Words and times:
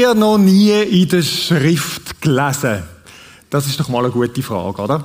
Ihr 0.00 0.14
noch 0.14 0.38
nie 0.38 0.70
in 0.70 1.10
der 1.10 1.20
Schrift 1.20 2.22
gelesen? 2.22 2.84
Das 3.50 3.66
ist 3.66 3.78
doch 3.78 3.90
mal 3.90 3.98
eine 3.98 4.10
gute 4.10 4.42
Frage, 4.42 4.80
oder? 4.80 5.04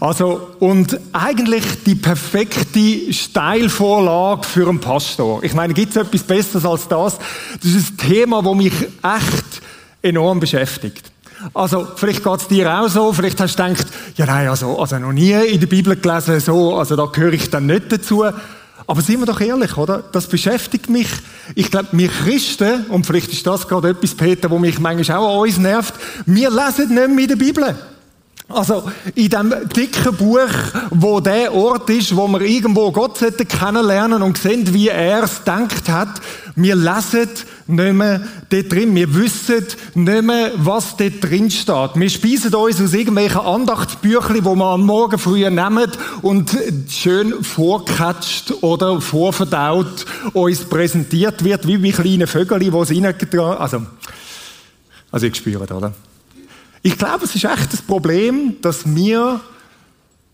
Also, 0.00 0.48
und 0.60 1.00
eigentlich 1.14 1.64
die 1.86 1.94
perfekte 1.94 3.10
Steilvorlage 3.10 4.46
für 4.46 4.68
einen 4.68 4.80
Pastor. 4.80 5.42
Ich 5.42 5.54
meine, 5.54 5.72
gibt 5.72 5.92
es 5.92 5.96
etwas 5.96 6.24
Besseres 6.24 6.66
als 6.66 6.86
das? 6.88 7.16
Das 7.62 7.72
ist 7.72 7.92
ein 7.92 7.96
Thema, 7.96 8.42
das 8.42 8.54
mich 8.54 8.74
echt 8.74 9.62
enorm 10.02 10.40
beschäftigt. 10.40 11.10
Also, 11.54 11.86
vielleicht 11.96 12.22
geht 12.22 12.40
es 12.40 12.48
dir 12.48 12.78
auch 12.78 12.88
so, 12.88 13.14
vielleicht 13.14 13.40
hast 13.40 13.58
du 13.58 13.62
gedacht, 13.62 13.86
ja 14.16 14.26
nein, 14.26 14.48
also, 14.48 14.78
also 14.78 14.98
noch 14.98 15.12
nie 15.12 15.32
in 15.32 15.58
der 15.58 15.68
Bibel 15.68 15.96
gelesen, 15.96 16.38
so, 16.38 16.76
also 16.76 16.96
da 16.96 17.06
gehöre 17.06 17.32
ich 17.32 17.48
dann 17.48 17.64
nicht 17.64 17.90
dazu. 17.90 18.24
Aber 18.86 19.00
sind 19.00 19.20
wir 19.20 19.26
doch 19.26 19.40
ehrlich, 19.40 19.76
oder? 19.76 20.04
Das 20.12 20.26
beschäftigt 20.26 20.90
mich. 20.90 21.08
Ich 21.54 21.70
glaube, 21.70 21.88
wir 21.92 22.08
Christen, 22.08 22.84
und 22.88 23.06
vielleicht 23.06 23.32
ist 23.32 23.46
das 23.46 23.66
gerade 23.66 23.90
etwas, 23.90 24.14
Peter, 24.14 24.50
wo 24.50 24.58
mich 24.58 24.78
manchmal 24.78 25.18
auch 25.18 25.36
an 25.36 25.48
uns 25.48 25.58
nervt, 25.58 25.94
wir 26.26 26.50
lesen 26.50 26.94
nicht 26.94 27.08
mehr 27.08 27.18
in 27.18 27.28
der 27.28 27.36
Bibel. 27.36 27.74
Also, 28.46 28.84
in 29.14 29.30
dem 29.30 29.54
dicken 29.74 30.14
Buch, 30.16 30.50
wo 30.90 31.18
der 31.20 31.54
Ort 31.54 31.88
ist, 31.88 32.14
wo 32.14 32.28
wir 32.28 32.42
irgendwo 32.42 32.92
Gott 32.92 33.18
kennenlernen 33.48 34.22
und 34.22 34.36
sehen, 34.36 34.74
wie 34.74 34.88
er 34.88 35.22
es 35.22 35.42
denkt 35.44 35.88
hat, 35.88 36.20
wir 36.54 36.76
lesen 36.76 37.30
nicht 37.66 37.94
mehr 37.94 38.20
dort 38.50 38.72
drin. 38.72 38.94
Wir 38.94 39.14
wissen 39.14 39.64
nicht 39.94 40.22
mehr, 40.22 40.52
was 40.56 40.96
dort 40.96 41.22
drin 41.22 41.50
steht. 41.50 41.90
Wir 41.94 42.10
speisen 42.10 42.54
uns 42.54 42.80
aus 42.80 42.92
irgendwelchen 42.92 43.40
Andachtsbüchern, 43.40 44.34
die 44.34 44.44
wir 44.44 44.66
am 44.66 44.84
Morgen 44.86 45.18
früh 45.18 45.48
nehmen 45.48 45.90
und 46.22 46.56
schön 46.88 47.42
vorgekatscht 47.42 48.52
oder 48.62 49.00
vorverdaut 49.00 50.04
uns 50.32 50.64
präsentiert 50.64 51.42
wird, 51.44 51.66
wie, 51.66 51.82
wie 51.82 51.92
kleine 51.92 52.26
Vögel, 52.26 52.58
die 52.58 52.68
es 52.68 52.90
reingetragen 52.90 53.58
Also, 53.58 53.86
also 55.10 55.26
ich 55.26 55.34
spüre 55.34 55.62
oder? 55.62 55.94
Ich 56.82 56.98
glaube, 56.98 57.24
es 57.24 57.34
ist 57.34 57.44
echt 57.44 57.72
das 57.72 57.80
Problem, 57.80 58.56
dass 58.60 58.82
wir 58.84 59.40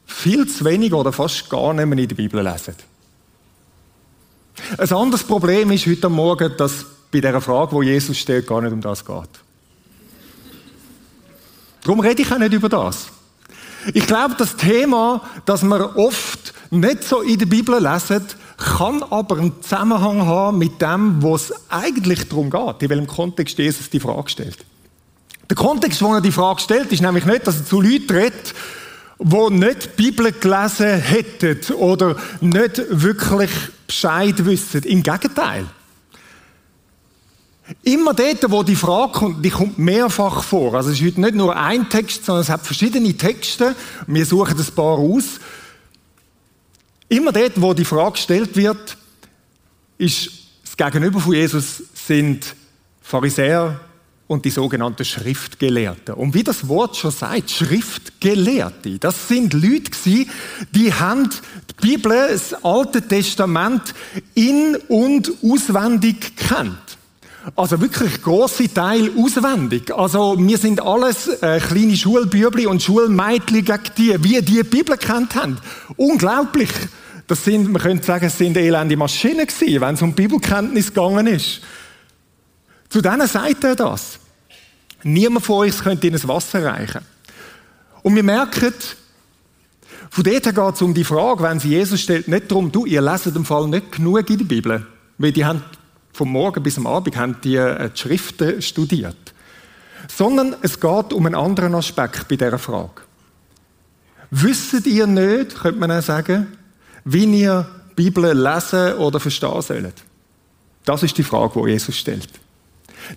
viel 0.05 0.49
zu 0.49 0.65
wenig 0.65 0.93
oder 0.93 1.13
fast 1.13 1.49
gar 1.49 1.73
nicht 1.73 1.87
mehr 1.87 1.99
in 1.99 2.09
der 2.09 2.17
Bibel 2.17 2.43
lesen. 2.43 2.75
Ein 4.77 4.93
anderes 4.93 5.23
Problem 5.23 5.71
ist 5.71 5.87
heute 5.87 6.09
Morgen, 6.09 6.53
dass 6.57 6.87
bei 7.11 7.21
der 7.21 7.41
Frage, 7.41 7.73
wo 7.73 7.83
Jesus 7.83 8.19
stellt, 8.19 8.47
gar 8.47 8.61
nicht 8.61 8.73
um 8.73 8.81
das 8.81 9.05
geht. 9.05 9.29
Darum 11.83 12.01
rede 12.01 12.23
ich 12.23 12.33
auch 12.33 12.39
nicht 12.39 12.53
über 12.53 12.69
das. 12.69 13.09
Ich 13.95 14.07
glaube, 14.07 14.35
das 14.37 14.57
Thema, 14.57 15.23
das 15.47 15.63
wir 15.63 15.97
oft 15.97 16.53
nicht 16.71 17.05
so 17.05 17.21
in 17.23 17.39
der 17.39 17.47
Bibel 17.47 17.83
lesen, 17.83 18.27
kann 18.59 19.03
aber 19.05 19.39
einen 19.39 19.63
Zusammenhang 19.63 20.27
haben 20.27 20.59
mit 20.59 20.83
dem, 20.83 21.23
was 21.23 21.53
eigentlich 21.71 22.29
darum 22.29 22.51
geht, 22.51 22.83
in 22.83 22.91
welchem 22.91 23.07
Kontext 23.07 23.59
Jesus 23.59 23.89
die 23.89 24.01
Frage 24.01 24.29
stellt. 24.29 24.59
Der 25.49 25.57
Kontext, 25.57 26.03
wo 26.03 26.15
er 26.15 26.21
die 26.21 26.31
Frage 26.31 26.61
stellt, 26.61 26.93
ist 26.93 27.01
nämlich 27.01 27.25
nicht, 27.25 27.47
dass 27.47 27.57
er 27.57 27.65
zu 27.67 27.81
Leuten 27.81 28.13
redet, 28.13 28.55
die 29.19 29.51
nicht 29.51 29.99
die 29.99 30.03
Bibel 30.03 30.31
gelesen 30.33 31.01
hätten 31.01 31.75
oder 31.75 32.17
nicht 32.41 32.83
wirklich 32.91 33.51
Bescheid 33.87 34.45
wissen. 34.45 34.83
Im 34.83 35.03
Gegenteil. 35.03 35.67
Immer 37.83 38.15
dort, 38.15 38.51
wo 38.51 38.63
die 38.63 38.77
Frage 38.77 39.13
kommt, 39.13 39.45
die 39.45 39.51
kommt 39.51 39.79
mehrfach 39.79 40.43
vor. 40.43 40.75
Also 40.75 40.91
es 40.91 41.01
ist 41.01 41.07
heute 41.07 41.21
nicht 41.21 41.35
nur 41.35 41.57
ein 41.57 41.89
Text, 41.89 42.25
sondern 42.25 42.43
es 42.43 42.49
hat 42.49 42.65
verschiedene 42.65 43.17
Texte. 43.17 43.75
Wir 44.07 44.27
suchen 44.27 44.59
ein 44.59 44.75
paar 44.75 44.99
aus. 44.99 45.41
Immer 47.09 47.33
dort, 47.33 47.61
wo 47.61 47.75
die 47.75 47.85
Frage 47.85 48.13
gestellt 48.13 48.57
wird, 48.57 48.97
ist 49.99 50.31
das 50.65 50.77
Gegenüber 50.77 51.21
von 51.21 51.35
Jesus 51.35 51.83
sind 51.95 52.55
Pharisäer 53.03 53.81
und 54.29 54.45
die 54.45 54.51
sogenannten 54.51 55.05
Schriftgelehrten. 55.05 56.15
Und 56.15 56.35
wie 56.35 56.45
das 56.45 56.69
Wort 56.69 56.97
schon 56.97 57.11
sagt, 57.11 57.51
Schriftgelehrte, 57.51 59.01
das 59.01 59.27
sind 59.27 59.53
Leute 59.55 59.91
gewesen, 59.91 60.31
die 60.71 60.95
haben 60.95 61.29
die 61.29 61.89
Bibel, 61.89 62.29
das 62.31 62.55
Alte 62.65 63.03
Testament 63.03 63.93
in- 64.35 64.77
und 64.89 65.33
auswendig 65.43 66.37
kennt. 66.37 66.90
Also 67.57 67.81
wirklich 67.81 68.23
große 68.23 68.73
Teil 68.73 69.11
auswendig. 69.17 69.95
Also 69.95 70.37
wir 70.39 70.59
sind 70.59 70.83
alles 70.83 71.29
äh, 71.29 71.59
kleine 71.59 71.97
Schulbübli 71.97 72.67
und 72.67 72.83
Schulmädchen 72.83 73.65
gegen 73.65 73.83
die, 73.97 74.23
wie 74.23 74.43
die, 74.43 74.43
die 74.43 74.63
Bibel 74.63 74.97
kennt 74.97 75.35
haben. 75.35 75.59
Unglaublich. 75.97 76.71
Das 77.27 77.45
sind, 77.45 77.73
man 77.73 77.81
könnte 77.81 78.05
sagen, 78.05 78.27
es 78.27 78.37
sind 78.37 78.57
elende 78.57 78.97
Maschinen 78.97 79.47
gewesen, 79.47 79.81
wenn 79.81 79.95
es 79.95 80.03
um 80.03 80.13
Bibelkenntnis 80.13 80.89
gegangen 80.89 81.29
ist. 81.29 81.61
Zu 82.89 83.01
denen 83.01 83.27
sagt 83.27 83.65
er 83.65 83.77
das. 83.77 84.19
Niemand 85.03 85.47
von 85.47 85.59
euch 85.59 85.79
könnte 85.79 86.09
in 86.09 86.13
das 86.13 86.29
Wasser 86.29 86.65
reichen. 86.65 87.01
Und 88.03 88.17
wir 88.17 88.23
merken, 88.23 88.75
von 90.11 90.25
dort 90.25 90.45
her 90.45 90.53
geht 90.53 90.75
es 90.75 90.83
um 90.83 90.93
die 90.93 91.05
Frage, 91.05 91.43
wenn 91.43 91.61
sie 91.61 91.69
Jesus 91.69 92.01
stellt, 92.01 92.27
nicht 92.27 92.51
darum, 92.51 92.73
du, 92.73 92.85
ihr 92.85 93.01
leset 93.01 93.37
im 93.37 93.45
Fall 93.45 93.69
nicht 93.69 93.93
genug 93.93 94.29
in 94.29 94.39
der 94.39 94.45
Bibel. 94.45 94.87
Weil 95.19 95.33
die 95.33 95.45
haben 95.45 95.63
vom 96.13 96.33
Morgen 96.33 96.63
bis 96.63 96.79
am 96.79 96.87
Abend 96.87 97.17
haben 97.17 97.37
die, 97.43 97.57
äh, 97.57 97.91
die 97.91 97.99
Schriften 97.99 98.63
studiert. 98.63 99.17
Sondern 100.09 100.57
es 100.63 100.81
geht 100.81 101.13
um 101.13 101.27
einen 101.27 101.35
anderen 101.35 101.75
Aspekt 101.75 102.29
bei 102.29 102.37
dieser 102.37 102.59
Frage. 102.59 103.03
Wisst 104.31 104.87
ihr 104.87 105.07
nicht, 105.07 105.57
könnte 105.61 105.81
man 105.81 105.91
auch 105.91 106.03
sagen, 106.03 106.47
wie 107.05 107.25
ihr 107.25 107.69
die 107.91 107.95
Bibel 107.95 108.33
lesen 108.33 108.95
oder 108.95 109.19
verstehen 109.19 109.63
sollt? 109.63 109.95
Das 110.85 111.03
ist 111.03 111.19
die 111.19 111.23
Frage, 111.23 111.61
die 111.63 111.71
Jesus 111.71 111.97
stellt. 111.97 112.29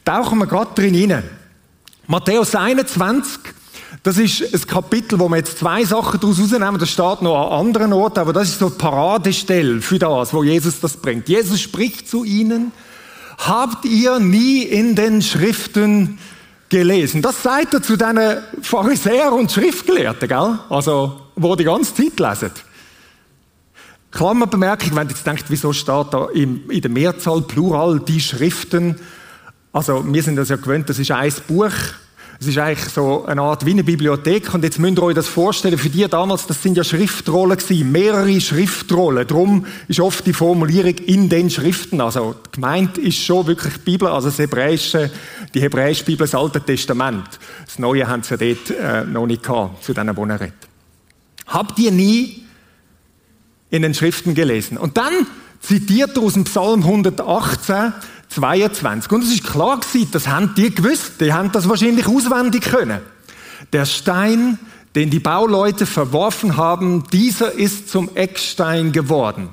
Tauchen 0.04 0.40
wir 0.40 0.48
gerade 0.48 0.74
drin 0.74 0.94
hinein. 0.94 1.30
Matthäus 2.08 2.56
21, 2.56 3.40
das 4.04 4.18
ist 4.18 4.54
ein 4.54 4.68
Kapitel, 4.68 5.18
wo 5.18 5.30
wir 5.30 5.38
jetzt 5.38 5.58
zwei 5.60 5.86
Sachen 5.86 6.20
daraus 6.20 6.38
rausnehmen. 6.38 6.78
Das 6.78 6.90
steht 6.90 7.22
noch 7.22 7.52
an 7.52 7.68
anderen 7.68 7.94
Orten, 7.94 8.20
aber 8.20 8.34
das 8.34 8.50
ist 8.50 8.60
so 8.60 8.66
eine 8.66 8.76
Paradestelle 8.76 9.82
für 9.82 9.98
das, 9.98 10.34
wo 10.34 10.44
Jesus 10.44 10.82
das 10.82 10.98
bringt. 10.98 11.30
Jesus 11.30 11.62
spricht 11.62 12.10
zu 12.10 12.26
ihnen, 12.26 12.74
habt 13.38 13.86
ihr 13.86 14.20
nie 14.20 14.64
in 14.64 14.96
den 14.96 15.22
Schriften 15.22 16.20
gelesen? 16.68 17.22
Das 17.22 17.42
sagt 17.44 17.76
er 17.76 17.82
zu 17.82 17.96
diesen 17.96 18.20
Pharisäern 18.62 19.34
und 19.34 19.50
Schriftgelehrten, 19.50 20.28
gell? 20.28 20.60
Also, 20.70 21.22
wo 21.38 21.56
die 21.56 21.64
ganze 21.64 21.96
Zeit 21.96 22.20
lesen. 22.20 22.52
Klammerbemerkung, 24.12 24.96
wenn 24.96 25.08
ihr 25.08 25.12
jetzt 25.12 25.26
denkt, 25.26 25.46
wieso 25.48 25.72
steht 25.72 26.08
da 26.12 26.28
in 26.34 26.68
der 26.70 26.92
Mehrzahl 26.92 27.42
Plural 27.42 28.02
die 28.02 28.20
Schriften? 28.20 28.98
Also, 29.72 30.04
wir 30.06 30.22
sind 30.22 30.36
das 30.36 30.50
ja 30.50 30.58
gewöhnt, 30.58 30.90
das 30.90 31.00
ist 31.00 31.10
ein 31.10 31.34
Buch. 31.48 31.72
Es 32.44 32.50
ist 32.50 32.58
eigentlich 32.58 32.90
so 32.90 33.24
eine 33.26 33.42
Art 33.42 33.66
wie 33.66 33.72
eine 33.72 33.86
Bibliothek. 33.86 34.54
Und 34.54 34.66
jetzt 34.66 34.78
müsst 34.78 34.98
ihr 34.98 35.04
euch 35.04 35.16
das 35.16 35.30
vorstellen, 35.30 35.78
für 35.78 35.90
die 35.90 36.06
damals, 36.10 36.46
das 36.46 36.62
sind 36.62 36.76
ja 36.76 36.84
Schriftrollen 36.84 37.58
gewesen, 37.58 37.90
mehrere 37.90 38.42
Schriftrollen. 38.42 39.26
Darum 39.26 39.66
ist 39.88 40.02
oft 40.02 40.28
die 40.28 40.34
Formulierung 40.34 40.96
in 41.06 41.30
den 41.30 41.50
Schriften. 41.50 42.02
Also, 42.02 42.36
gemeint 42.52 42.98
ist 42.98 43.18
schon 43.20 43.48
wirklich 43.48 43.76
die 43.76 43.80
Bibel, 43.80 44.10
also 44.10 44.28
das 44.28 44.40
Hebräische, 44.40 45.10
die 45.54 45.62
hebräische 45.62 46.04
Bibel, 46.04 46.28
das 46.28 46.36
Alte 46.36 46.60
Testament. 46.60 47.24
Das 47.66 47.80
Neue 47.80 48.06
haben 48.10 48.24
sie 48.24 48.36
ja 48.36 48.54
dort 48.54 48.72
äh, 48.72 49.06
noch 49.10 49.26
nicht 49.26 49.44
gehabt, 49.44 49.82
zu 49.82 49.94
denen, 49.94 50.18
wo 50.18 50.26
er 50.26 50.42
redet. 50.42 50.54
Habt 51.48 51.80
ihr 51.80 51.92
nie 51.92 52.44
in 53.70 53.84
den 53.84 53.94
Schriften 53.94 54.36
gelesen? 54.36 54.78
Und 54.78 54.98
dann 54.98 55.14
zitiert 55.62 56.18
er 56.18 56.24
aus 56.24 56.34
dem 56.34 56.44
Psalm 56.44 56.84
118, 56.84 57.94
22. 58.34 59.12
Und 59.12 59.24
es 59.24 59.32
ist 59.32 59.44
klar 59.44 59.80
gewesen, 59.80 60.10
das 60.12 60.28
haben 60.28 60.54
die 60.56 60.74
gewusst. 60.74 61.22
Die 61.22 61.34
haben 61.34 61.52
das 61.52 61.70
wahrscheinlich 61.70 62.08
auswendig 62.08 62.64
können. 62.64 63.02
Der 63.72 63.86
Stein, 63.86 64.60
den 64.96 65.10
die 65.10 65.20
Bauleute 65.20 65.86
verworfen 65.86 66.58
haben, 66.58 67.04
dieser 67.12 67.52
ist 67.52 67.90
zum 67.90 68.16
Eckstein 68.16 68.92
geworden. 68.92 69.50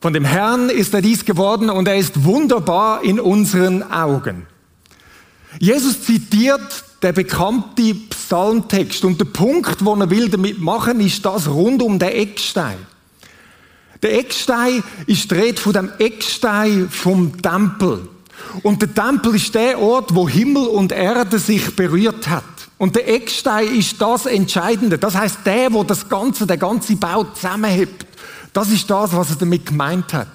Von 0.00 0.12
dem 0.14 0.24
Herrn 0.24 0.70
ist 0.70 0.94
er 0.94 1.02
dies 1.02 1.24
geworden 1.24 1.68
und 1.68 1.86
er 1.86 1.96
ist 1.96 2.24
wunderbar 2.24 3.04
in 3.04 3.20
unseren 3.20 3.82
Augen. 3.92 4.46
Jesus 5.58 6.02
zitiert 6.02 6.84
der 7.02 7.12
bekannte 7.12 7.94
Psalmtext 7.94 9.04
und 9.04 9.20
der 9.20 9.26
Punkt, 9.26 9.84
wo 9.84 9.94
er 9.94 10.10
will 10.10 10.28
damit 10.28 10.60
machen, 10.60 11.00
ist 11.00 11.24
das 11.24 11.48
rund 11.48 11.82
um 11.82 11.98
den 11.98 12.10
Eckstein. 12.10 12.78
Der 14.02 14.18
Eckstein 14.18 14.82
ist 15.06 15.30
dreht 15.30 15.60
von 15.60 15.72
dem 15.72 15.90
Eckstein 15.98 16.88
vom 16.88 17.40
Tempel. 17.40 18.08
Und 18.62 18.80
der 18.82 18.94
Tempel 18.94 19.34
ist 19.34 19.54
der 19.54 19.78
Ort, 19.78 20.14
wo 20.14 20.28
Himmel 20.28 20.66
und 20.66 20.92
Erde 20.92 21.38
sich 21.38 21.76
berührt 21.76 22.28
hat. 22.28 22.44
Und 22.78 22.96
der 22.96 23.08
Eckstein 23.08 23.74
ist 23.76 24.00
das 24.00 24.24
Entscheidende. 24.24 24.96
Das 24.96 25.14
heißt, 25.14 25.40
der, 25.44 25.72
wo 25.72 25.84
das 25.84 26.08
Ganze, 26.08 26.46
der 26.46 26.56
ganze 26.56 26.96
Bau 26.96 27.24
zusammenhebt. 27.24 28.06
Das 28.54 28.70
ist 28.70 28.88
das, 28.88 29.14
was 29.14 29.30
er 29.30 29.36
damit 29.36 29.66
gemeint 29.66 30.12
hat. 30.14 30.28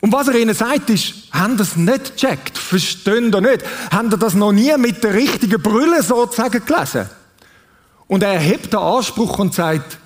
Und 0.00 0.12
was 0.12 0.28
er 0.28 0.36
ihnen 0.36 0.54
sagt, 0.54 0.90
ist, 0.90 1.14
haben 1.32 1.56
das 1.56 1.76
nicht 1.76 2.16
gecheckt? 2.16 2.56
Verstehen 2.56 3.32
ihr 3.32 3.40
nicht? 3.40 3.64
Haben 3.90 4.10
ihr 4.10 4.16
das 4.16 4.34
noch 4.34 4.52
nie 4.52 4.72
mit 4.78 5.02
der 5.02 5.14
richtigen 5.14 5.60
Brille 5.60 6.02
sozusagen 6.02 6.64
gelesen? 6.64 7.10
Und 8.06 8.22
er 8.22 8.38
hebt 8.38 8.72
den 8.72 8.80
Anspruch 8.80 9.38
und 9.38 9.54
sagt, 9.54 9.98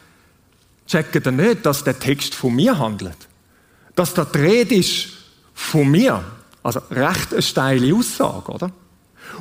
checken 0.92 1.22
ihr 1.24 1.32
nicht, 1.32 1.66
dass 1.66 1.84
der 1.84 1.98
Text 1.98 2.34
von 2.34 2.54
mir 2.54 2.78
handelt. 2.78 3.16
Dass 3.94 4.14
da 4.14 4.24
die 4.24 4.38
Rede 4.38 4.74
ist 4.76 5.08
von 5.54 5.90
mir. 5.90 6.22
Also 6.62 6.80
recht 6.90 7.32
eine 7.32 7.42
steile 7.42 7.94
Aussage, 7.94 8.52
oder? 8.52 8.70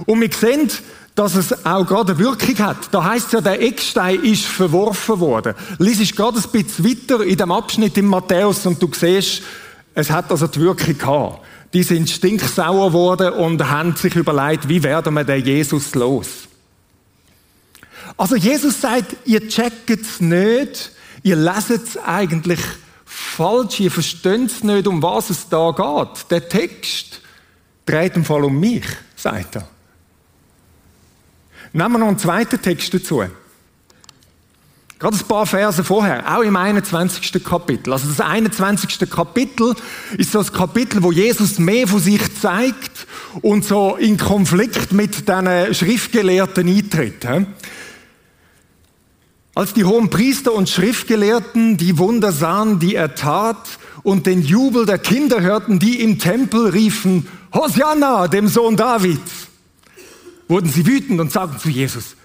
Und 0.06 0.22
wir 0.22 0.32
sehen, 0.32 0.72
dass 1.14 1.36
es 1.36 1.66
auch 1.66 1.86
gerade 1.86 2.14
eine 2.14 2.20
Wirkung 2.20 2.58
hat. 2.60 2.78
Da 2.92 3.04
heißt 3.04 3.34
ja, 3.34 3.42
der 3.42 3.62
Eckstein 3.62 4.24
ist 4.24 4.46
verworfen 4.46 5.20
worden. 5.20 5.54
Lies 5.78 6.00
ist 6.00 6.16
gerade 6.16 6.40
ein 6.40 6.50
bisschen 6.52 6.86
weiter 6.86 7.24
in 7.24 7.38
dem 7.38 7.52
Abschnitt 7.52 7.98
im 7.98 8.08
Matthäus 8.08 8.66
und 8.66 8.82
du 8.82 8.90
siehst, 8.94 9.44
es 9.94 10.10
hat 10.10 10.32
also 10.32 10.48
die 10.48 10.62
Wirkung 10.62 10.98
gehabt. 10.98 11.46
Die 11.74 11.84
sind 11.84 12.10
stinksauer 12.10 12.88
geworden 12.88 13.34
und 13.34 13.70
haben 13.70 13.96
sich 13.96 14.16
überlegt, 14.16 14.68
wie 14.68 14.82
werden 14.84 15.14
wir 15.14 15.24
den 15.24 15.46
Jesus 15.46 15.94
los? 15.96 16.28
Also 18.18 18.36
Jesus 18.36 18.80
sagt, 18.80 19.16
ihr 19.26 19.48
checkt 19.48 19.90
es 19.90 20.20
nicht, 20.20 20.92
ihr 21.24 21.36
leset 21.36 21.88
es 21.88 21.98
eigentlich 21.98 22.60
falsch, 23.06 23.80
ihr 23.80 23.92
versteht 23.92 24.64
nicht, 24.64 24.88
um 24.88 25.02
was 25.02 25.30
es 25.30 25.50
da 25.50 25.72
geht. 25.72 26.32
Der 26.32 26.48
Text 26.48 27.22
dreht 27.86 28.16
im 28.16 28.26
Fall 28.26 28.44
um 28.44 28.60
mich, 28.60 28.86
sagt 29.16 29.58
er. 29.58 29.68
Nehmen 31.74 31.94
wir 31.94 32.00
noch 32.00 32.08
einen 32.08 32.20
zweiten 32.20 32.62
Text 32.62 32.94
dazu. 32.94 33.24
Gerade 35.00 35.18
ein 35.18 35.28
paar 35.28 35.48
Verse 35.48 35.84
vorher, 35.84 36.38
auch 36.38 36.44
im 36.44 36.56
21. 36.56 37.44
Kapitel. 37.44 37.92
Also 37.92 38.08
das 38.08 38.20
21. 38.20 39.10
Kapitel 39.10 39.74
ist 40.16 40.32
so 40.32 40.38
das 40.38 40.54
Kapitel, 40.54 41.02
wo 41.02 41.12
Jesus 41.12 41.58
mehr 41.58 41.88
von 41.88 42.00
sich 42.00 42.22
zeigt 42.40 43.08
und 43.42 43.66
so 43.66 43.96
in 43.96 44.18
Konflikt 44.18 44.92
mit 44.92 45.28
den 45.28 45.74
Schriftgelehrten 45.74 46.68
eintritt. 46.68 47.26
Als 49.54 49.74
die 49.74 49.84
hohen 49.84 50.10
Priester 50.10 50.54
und 50.54 50.70
Schriftgelehrten 50.70 51.76
die 51.78 51.98
Wunder 51.98 52.32
sahen, 52.32 52.80
die 52.80 52.96
er 52.96 53.16
tat, 53.16 53.58
und 54.04 54.26
den 54.26 54.42
Jubel 54.42 54.86
der 54.86 54.98
Kinder 54.98 55.42
hörten, 55.42 55.78
die 55.78 56.02
im 56.02 56.18
Tempel 56.18 56.70
riefen, 56.70 57.28
Hosianna, 57.54 58.28
dem 58.28 58.48
Sohn 58.48 58.76
Davids, 58.78 59.48
wurden 60.48 60.70
sie 60.70 60.86
wütend 60.86 61.20
und 61.20 61.32
sagten 61.32 61.60
zu 61.60 61.70
Jesus, 61.70 62.16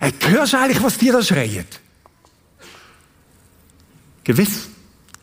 hey, 0.00 0.12
hörst 0.28 0.54
du 0.54 0.58
eigentlich, 0.58 0.82
was 0.82 0.98
die 0.98 1.10
da 1.10 1.22
schreien? 1.22 1.66
Gewiss, 4.24 4.68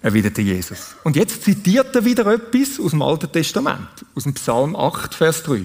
erwiderte 0.01 0.41
Jesus. 0.41 0.95
Und 1.03 1.15
jetzt 1.15 1.43
zitiert 1.43 1.95
er 1.95 2.05
wieder 2.05 2.25
etwas 2.27 2.79
aus 2.79 2.91
dem 2.91 3.01
Alten 3.01 3.31
Testament, 3.31 4.05
aus 4.15 4.23
dem 4.23 4.33
Psalm 4.35 4.75
8, 4.75 5.13
Vers 5.13 5.43
3. 5.43 5.63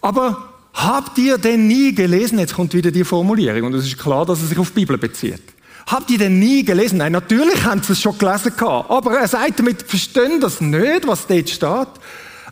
Aber 0.00 0.53
habt 0.74 1.16
ihr 1.18 1.38
denn 1.38 1.66
nie 1.66 1.94
gelesen, 1.94 2.38
jetzt 2.38 2.54
kommt 2.54 2.74
wieder 2.74 2.90
die 2.90 3.04
Formulierung, 3.04 3.64
und 3.64 3.74
es 3.74 3.86
ist 3.86 3.98
klar, 3.98 4.26
dass 4.26 4.40
er 4.40 4.48
sich 4.48 4.58
auf 4.58 4.70
die 4.70 4.80
Bibel 4.80 4.98
bezieht. 4.98 5.42
Habt 5.86 6.10
ihr 6.10 6.18
denn 6.18 6.38
nie 6.38 6.64
gelesen? 6.64 6.98
Nein, 6.98 7.12
natürlich 7.12 7.62
haben 7.64 7.82
sie 7.82 7.92
es 7.92 8.00
schon 8.00 8.16
gelesen 8.18 8.52
gehabt. 8.56 8.90
Aber 8.90 9.18
er 9.18 9.28
sagt 9.28 9.58
damit, 9.58 9.82
verstehen 9.82 10.40
das 10.40 10.60
nicht, 10.60 11.06
was 11.06 11.26
dort 11.26 11.50
steht? 11.50 11.88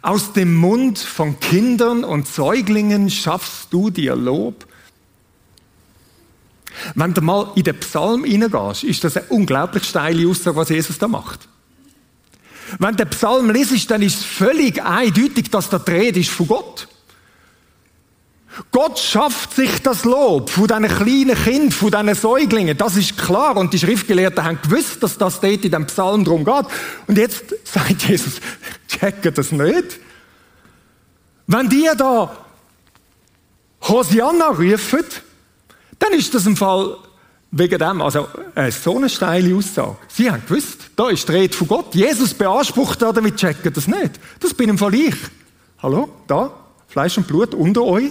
Aus 0.02 0.32
dem 0.32 0.54
Mund 0.54 0.98
von 0.98 1.40
Kindern 1.40 2.04
und 2.04 2.28
Säuglingen 2.28 3.08
schaffst 3.08 3.68
du 3.70 3.88
dir 3.88 4.16
Lob 4.16 4.66
wenn 6.94 7.14
du 7.14 7.20
mal 7.20 7.52
in 7.54 7.64
den 7.64 7.78
Psalm 7.80 8.24
hineingehst, 8.24 8.84
ist 8.84 9.04
das 9.04 9.16
eine 9.16 9.26
unglaublich 9.26 9.84
steile 9.84 10.28
Aussage, 10.28 10.56
was 10.56 10.68
Jesus 10.68 10.98
da 10.98 11.08
macht. 11.08 11.48
Wenn 12.78 12.96
der 12.96 13.04
Psalm 13.06 13.50
liest, 13.50 13.90
dann 13.90 14.02
ist 14.02 14.20
es 14.20 14.24
völlig 14.24 14.82
eindeutig, 14.82 15.50
dass 15.50 15.68
der 15.68 15.86
Rede 15.86 16.20
ist 16.20 16.30
von 16.30 16.48
Gott. 16.48 16.88
Gott 18.70 18.98
schafft 18.98 19.54
sich 19.54 19.82
das 19.82 20.04
Lob 20.04 20.50
von 20.50 20.66
diesen 20.66 20.88
kleinen 20.88 21.36
Kindern, 21.36 21.70
von 21.70 21.90
diesen 21.90 22.14
Säuglingen. 22.14 22.76
Das 22.76 22.96
ist 22.96 23.16
klar. 23.16 23.56
Und 23.56 23.72
die 23.72 23.78
Schriftgelehrten 23.78 24.44
haben 24.44 24.58
gewusst, 24.62 25.02
dass 25.02 25.16
das 25.16 25.40
dort 25.40 25.64
in 25.64 25.70
dem 25.70 25.86
Psalm 25.86 26.24
drum 26.24 26.44
geht. 26.44 26.66
Und 27.06 27.18
jetzt 27.18 27.54
sagt 27.64 28.02
Jesus, 28.08 28.34
checken 28.88 29.32
das 29.34 29.52
nicht. 29.52 29.98
Wenn 31.46 31.68
die 31.68 31.88
da 31.96 32.36
Hosianna 33.82 34.48
rufen, 34.48 35.04
dann 35.98 36.12
ist 36.12 36.34
das 36.34 36.46
im 36.46 36.56
Fall 36.56 36.96
wegen 37.50 37.78
dem, 37.78 38.00
also 38.00 38.28
äh, 38.54 38.70
so 38.70 38.96
eine 38.96 39.08
steile 39.08 39.54
Aussage. 39.54 39.96
Sie 40.08 40.30
haben 40.30 40.42
gewusst, 40.46 40.78
da 40.96 41.10
ist 41.10 41.28
die 41.28 41.32
Rede 41.32 41.54
von 41.54 41.68
Gott. 41.68 41.94
Jesus 41.94 42.32
beansprucht 42.32 43.02
da, 43.02 43.12
damit 43.12 43.36
checken 43.36 43.72
das 43.72 43.86
nicht. 43.86 44.12
Das 44.40 44.54
bin 44.54 44.70
im 44.70 44.78
Fall 44.78 44.94
ich. 44.94 45.14
Hallo, 45.82 46.08
da, 46.26 46.50
Fleisch 46.88 47.18
und 47.18 47.26
Blut 47.26 47.54
unter 47.54 47.82
euch. 47.82 48.10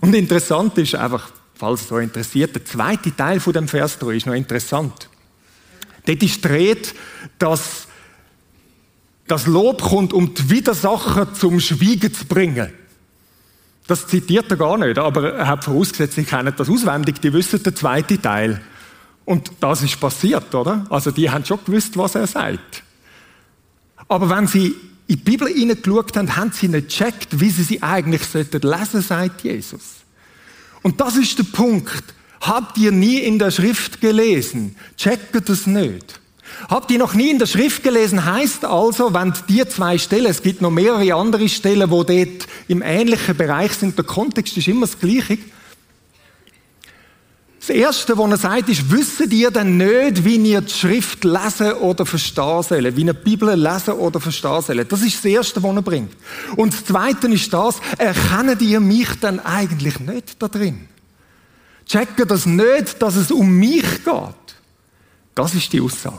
Und 0.00 0.14
interessant 0.14 0.76
ist 0.78 0.94
einfach, 0.94 1.30
falls 1.54 1.82
es 1.82 1.92
euch 1.92 2.04
interessiert, 2.04 2.54
der 2.54 2.64
zweite 2.64 3.14
Teil 3.14 3.40
von 3.40 3.52
dem 3.52 3.68
Vers 3.68 3.98
3 3.98 4.16
ist 4.16 4.26
noch 4.26 4.34
interessant. 4.34 5.08
Dort 6.06 6.22
ist 6.22 6.44
die 6.44 6.76
dass 7.38 7.86
das 9.26 9.46
Lob 9.46 9.82
kommt, 9.82 10.12
um 10.12 10.34
die 10.34 10.50
Widersacher 10.50 11.32
zum 11.32 11.60
Schweigen 11.60 12.12
zu 12.12 12.24
bringen. 12.24 12.72
Das 13.86 14.06
zitiert 14.06 14.50
er 14.50 14.56
gar 14.56 14.78
nicht, 14.78 14.98
aber 14.98 15.34
er 15.34 15.46
hat 15.46 15.64
vorausgesetzt, 15.64 16.14
sie 16.14 16.24
kennen 16.24 16.52
das 16.56 16.68
auswendig, 16.68 17.20
die 17.20 17.32
wissen 17.32 17.62
den 17.62 17.74
zweiten 17.74 18.20
Teil. 18.20 18.60
Und 19.24 19.52
das 19.60 19.82
ist 19.82 20.00
passiert, 20.00 20.54
oder? 20.54 20.84
Also 20.90 21.10
die 21.10 21.30
haben 21.30 21.44
schon 21.44 21.60
gewusst, 21.64 21.96
was 21.96 22.14
er 22.14 22.26
sagt. 22.26 22.82
Aber 24.08 24.30
wenn 24.30 24.46
sie 24.46 24.74
in 25.06 25.16
die 25.16 25.16
Bibel 25.16 25.48
hineingeschaut 25.48 26.16
haben, 26.16 26.36
haben 26.36 26.52
sie 26.52 26.68
nicht 26.68 26.88
gecheckt, 26.88 27.40
wie 27.40 27.50
sie 27.50 27.62
sie 27.62 27.82
eigentlich 27.82 28.24
sollten 28.24 28.62
lesen, 28.62 29.02
sagt 29.02 29.42
Jesus. 29.42 29.82
Und 30.82 31.00
das 31.00 31.16
ist 31.16 31.38
der 31.38 31.44
Punkt. 31.44 32.02
Habt 32.40 32.76
ihr 32.78 32.92
nie 32.92 33.18
in 33.18 33.38
der 33.38 33.50
Schrift 33.50 34.00
gelesen? 34.00 34.76
Checkt 34.96 35.48
das 35.48 35.66
nicht. 35.66 36.20
Habt 36.68 36.90
ihr 36.90 36.98
noch 36.98 37.14
nie 37.14 37.30
in 37.30 37.38
der 37.38 37.46
Schrift 37.46 37.82
gelesen, 37.82 38.24
heißt 38.24 38.64
also, 38.64 39.14
wenn 39.14 39.32
die 39.48 39.66
zwei 39.66 39.98
Stellen, 39.98 40.26
es 40.26 40.42
gibt 40.42 40.60
noch 40.60 40.70
mehrere 40.70 41.14
andere 41.14 41.48
Stellen, 41.48 41.90
wo 41.90 42.04
dort 42.04 42.46
im 42.68 42.82
ähnlichen 42.82 43.36
Bereich 43.36 43.72
sind, 43.72 43.96
der 43.96 44.04
Kontext 44.04 44.56
ist 44.56 44.68
immer 44.68 44.86
das 44.86 44.98
Gleiche. 44.98 45.38
Das 47.64 47.70
Erste, 47.70 48.18
was 48.18 48.28
er 48.28 48.36
sagt, 48.38 48.68
ist, 48.70 48.90
wisst 48.90 49.20
ihr 49.20 49.52
denn 49.52 49.76
nicht, 49.76 50.24
wie 50.24 50.34
ihr 50.34 50.62
die 50.62 50.72
Schrift 50.72 51.22
lesen 51.22 51.74
oder 51.74 52.04
verstehen 52.04 52.60
sollt? 52.60 52.96
Wie 52.96 53.04
ihr 53.04 53.14
die 53.14 53.22
Bibel 53.22 53.54
lesen 53.54 53.94
oder 53.94 54.18
verstehen 54.18 54.60
sollt? 54.62 54.90
Das 54.90 55.00
ist 55.00 55.18
das 55.18 55.24
Erste, 55.26 55.62
was 55.62 55.76
er 55.76 55.82
bringt. 55.82 56.12
Und 56.56 56.74
das 56.74 56.84
Zweite 56.84 57.28
ist 57.28 57.52
das, 57.52 57.76
erkennt 57.98 58.60
ihr 58.62 58.80
mich 58.80 59.08
denn 59.20 59.38
eigentlich 59.38 60.00
nicht 60.00 60.42
da 60.42 60.48
drin? 60.48 60.88
Checkt 61.86 62.28
das 62.28 62.46
nicht, 62.46 63.00
dass 63.00 63.14
es 63.14 63.30
um 63.30 63.48
mich 63.48 64.04
geht? 64.04 64.56
Das 65.32 65.54
ist 65.54 65.72
die 65.72 65.80
Aussage. 65.80 66.18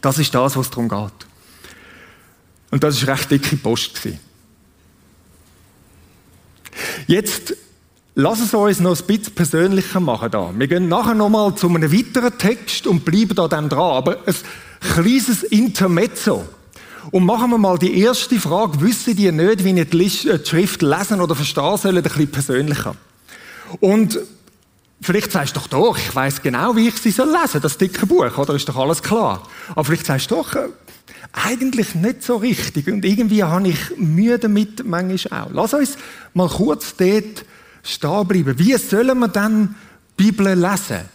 Das 0.00 0.16
ist 0.16 0.32
das, 0.32 0.56
was 0.56 0.70
darum 0.70 0.88
geht. 0.88 1.26
Und 2.70 2.84
das 2.84 2.98
ist 2.98 3.08
recht 3.08 3.32
dicke 3.32 3.56
Post. 3.56 3.96
Gewesen. 3.96 4.20
Jetzt 7.08 7.56
lass 8.14 8.40
es 8.40 8.54
uns 8.54 8.80
noch 8.80 8.98
ein 8.98 9.06
bisschen 9.06 9.34
persönlicher 9.34 10.00
machen 10.00 10.30
da. 10.30 10.52
Wir 10.56 10.68
gehen 10.68 10.88
nachher 10.88 11.14
nochmal 11.14 11.54
zu 11.54 11.68
einem 11.68 11.92
weiteren 11.92 12.36
Text 12.38 12.86
und 12.86 13.04
bleiben 13.04 13.34
da 13.34 13.48
dann 13.48 13.68
dran. 13.68 13.96
Aber 13.96 14.18
ein 14.26 14.34
kleines 14.94 15.42
Intermezzo. 15.42 16.44
Und 17.10 17.24
machen 17.24 17.50
wir 17.50 17.58
mal 17.58 17.78
die 17.78 17.98
erste 18.00 18.38
Frage. 18.38 18.80
Wissen 18.80 19.16
die 19.16 19.32
nicht, 19.32 19.64
wie 19.64 19.84
die 19.84 20.28
äh, 20.28 20.44
Schrift 20.44 20.82
lesen 20.82 21.20
oder 21.20 21.34
verstehen 21.34 21.76
sollen, 21.76 21.96
ein 21.96 22.02
bisschen 22.02 22.30
persönlicher? 22.30 22.94
Und 23.80 24.18
Vielleicht 25.02 25.32
sagst 25.32 25.56
du 25.56 25.60
doch 25.60 25.66
doch, 25.66 25.96
ich 25.96 26.14
weiß 26.14 26.42
genau, 26.42 26.76
wie 26.76 26.88
ich 26.88 26.98
sie 26.98 27.10
soll 27.10 27.30
lesen, 27.30 27.62
das 27.62 27.78
dicke 27.78 28.04
Buch, 28.04 28.36
oder 28.36 28.54
ist 28.54 28.68
doch 28.68 28.76
alles 28.76 29.02
klar. 29.02 29.42
Aber 29.70 29.84
vielleicht 29.84 30.04
sagst 30.04 30.30
du 30.30 30.34
doch, 30.34 30.54
äh, 30.54 30.68
eigentlich 31.32 31.94
nicht 31.94 32.22
so 32.22 32.36
richtig 32.36 32.86
und 32.86 33.04
irgendwie 33.04 33.42
habe 33.42 33.68
ich 33.68 33.96
Mühe 33.96 34.38
damit, 34.38 34.84
manchmal 34.84 35.44
auch. 35.44 35.50
Lass 35.52 35.72
uns 35.72 35.96
mal 36.34 36.48
kurz 36.48 36.96
dort 36.96 37.46
stehen 37.82 38.26
bleiben. 38.26 38.58
Wie 38.58 38.76
sollen 38.76 39.18
wir 39.18 39.28
dann 39.28 39.74
die 40.18 40.24
Bibel 40.24 40.54
lesen? 40.54 41.08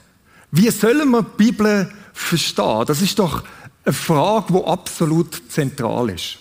Wie 0.52 0.70
sollen 0.70 1.10
wir 1.10 1.24
die 1.24 1.44
Bibel 1.44 1.92
verstehen? 2.14 2.86
Das 2.86 3.02
ist 3.02 3.20
doch 3.20 3.44
eine 3.84 3.94
Frage, 3.94 4.54
die 4.54 4.66
absolut 4.66 5.52
zentral 5.52 6.10
ist. 6.10 6.40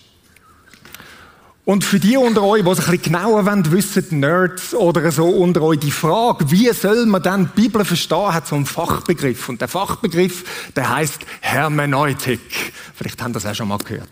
Und 1.66 1.82
für 1.82 1.98
die 1.98 2.16
unter 2.16 2.42
euch, 2.42 2.62
die 2.62 2.68
es 2.68 2.78
ein 2.78 2.90
bisschen 2.90 3.02
genauer 3.02 3.46
wollen, 3.46 3.72
wissen, 3.72 4.20
Nerds 4.20 4.74
oder 4.74 5.10
so 5.10 5.26
unter 5.26 5.62
euch, 5.62 5.78
die 5.78 5.90
Frage, 5.90 6.50
wie 6.50 6.70
soll 6.74 7.06
man 7.06 7.22
dann 7.22 7.50
die 7.56 7.62
Bibel 7.62 7.84
verstehen, 7.86 8.34
hat 8.34 8.46
so 8.46 8.54
einen 8.54 8.66
Fachbegriff. 8.66 9.48
Und 9.48 9.62
der 9.62 9.68
Fachbegriff, 9.68 10.72
der 10.76 10.90
heißt 10.90 11.20
Hermeneutik. 11.40 12.72
Vielleicht 12.94 13.22
haben 13.22 13.32
das 13.32 13.46
auch 13.46 13.54
schon 13.54 13.68
mal 13.68 13.78
gehört. 13.78 14.10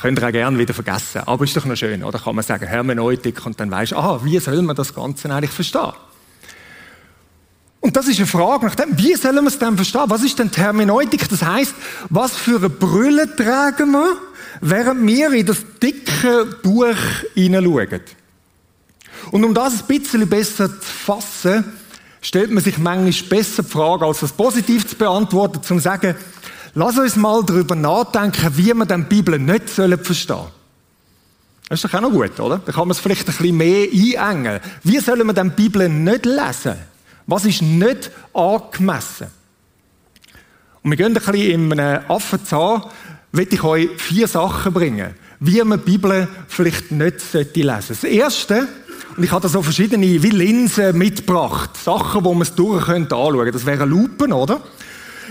Könnt 0.00 0.18
ihr 0.18 0.26
auch 0.26 0.32
gerne 0.32 0.58
wieder 0.58 0.74
vergessen. 0.74 1.22
Aber 1.26 1.44
ist 1.44 1.56
doch 1.56 1.64
noch 1.64 1.76
schön, 1.76 2.02
oder? 2.02 2.18
Kann 2.18 2.34
man 2.34 2.44
sagen 2.44 2.66
Hermeneutik 2.66 3.44
und 3.46 3.58
dann 3.60 3.70
weisst 3.70 3.92
du, 3.92 3.96
ah, 3.96 4.20
wie 4.24 4.38
soll 4.38 4.60
man 4.62 4.74
das 4.74 4.94
Ganze 4.94 5.32
eigentlich 5.32 5.50
verstehen? 5.50 5.92
Und 7.80 7.96
das 7.96 8.08
ist 8.08 8.18
eine 8.18 8.26
Frage 8.26 8.66
nach 8.66 8.74
dem, 8.74 8.98
wie 8.98 9.14
sollen 9.14 9.36
wir 9.36 9.48
es 9.48 9.58
denn 9.58 9.76
verstehen? 9.76 10.04
Was 10.06 10.22
ist 10.22 10.38
denn 10.38 10.50
Hermeneutik? 10.54 11.28
Das 11.28 11.42
heißt, 11.42 11.74
was 12.08 12.34
für 12.34 12.56
eine 12.56 12.70
Brille 12.70 13.36
tragen 13.36 13.92
wir? 13.92 14.16
während 14.60 15.06
wir 15.06 15.32
in 15.32 15.46
das 15.46 15.64
dicke 15.82 16.46
Buch 16.62 16.96
hineinschauen. 17.34 18.00
Und 19.30 19.44
um 19.44 19.54
das 19.54 19.80
ein 19.80 19.86
bisschen 19.86 20.28
besser 20.28 20.68
zu 20.68 20.86
fassen, 20.86 21.64
stellt 22.20 22.50
man 22.50 22.62
sich 22.62 22.78
manchmal 22.78 23.28
besser 23.28 23.62
die 23.62 23.70
Frage, 23.70 24.04
als 24.04 24.20
das 24.20 24.32
positiv 24.32 24.86
zu 24.86 24.96
beantworten, 24.96 25.62
zum 25.62 25.78
zu 25.78 25.82
sagen, 25.82 26.14
Lass 26.76 26.98
uns 26.98 27.14
mal 27.14 27.42
darüber 27.44 27.76
nachdenken, 27.76 28.56
wie 28.56 28.74
wir 28.74 28.84
die 28.84 29.02
Bibel 29.02 29.38
nicht 29.38 29.70
verstehen 29.70 29.98
sollen. 30.26 30.46
Das 31.68 31.82
ist 31.82 31.84
doch 31.84 31.94
auch 31.94 32.02
noch 32.02 32.10
gut, 32.10 32.38
oder? 32.40 32.58
Da 32.58 32.72
kann 32.72 32.88
man 32.88 32.90
es 32.90 32.98
vielleicht 32.98 33.28
ein 33.28 33.34
bisschen 33.34 33.56
mehr 33.56 33.88
einengen. 34.20 34.60
Wie 34.82 34.98
sollen 34.98 35.26
wir 35.26 35.32
die 35.32 35.50
Bibel 35.50 35.88
nicht 35.88 36.26
lesen? 36.26 36.74
Was 37.26 37.44
ist 37.44 37.62
nicht 37.62 38.10
angemessen? 38.34 39.28
Und 40.82 40.90
wir 40.90 40.96
gehen 40.96 41.06
ein 41.06 41.14
bisschen 41.14 41.34
in 41.34 41.72
einem 41.72 42.10
Affenzahn, 42.10 42.82
will 43.32 43.48
ich 43.50 43.62
euch 43.62 43.88
vier 43.96 44.28
Sachen 44.28 44.74
bringen, 44.74 45.14
wie 45.40 45.62
man 45.62 45.78
die 45.78 45.92
Bibel 45.92 46.28
vielleicht 46.48 46.90
nicht 46.90 47.32
lesen 47.32 47.80
sollte. 47.80 47.80
Das 47.88 48.04
erste, 48.04 48.68
und 49.16 49.22
ich 49.22 49.30
habe 49.30 49.42
da 49.42 49.48
so 49.48 49.62
verschiedene 49.62 50.22
wie 50.22 50.30
Linsen 50.30 50.98
mitgebracht, 50.98 51.76
Sachen, 51.76 52.24
wo 52.24 52.34
man 52.34 52.42
es 52.42 52.54
durch 52.54 52.84
könnte 52.84 53.14
anschauen. 53.14 53.52
Das 53.52 53.64
wären 53.64 53.88
Lupen, 53.88 54.32
oder? 54.32 54.60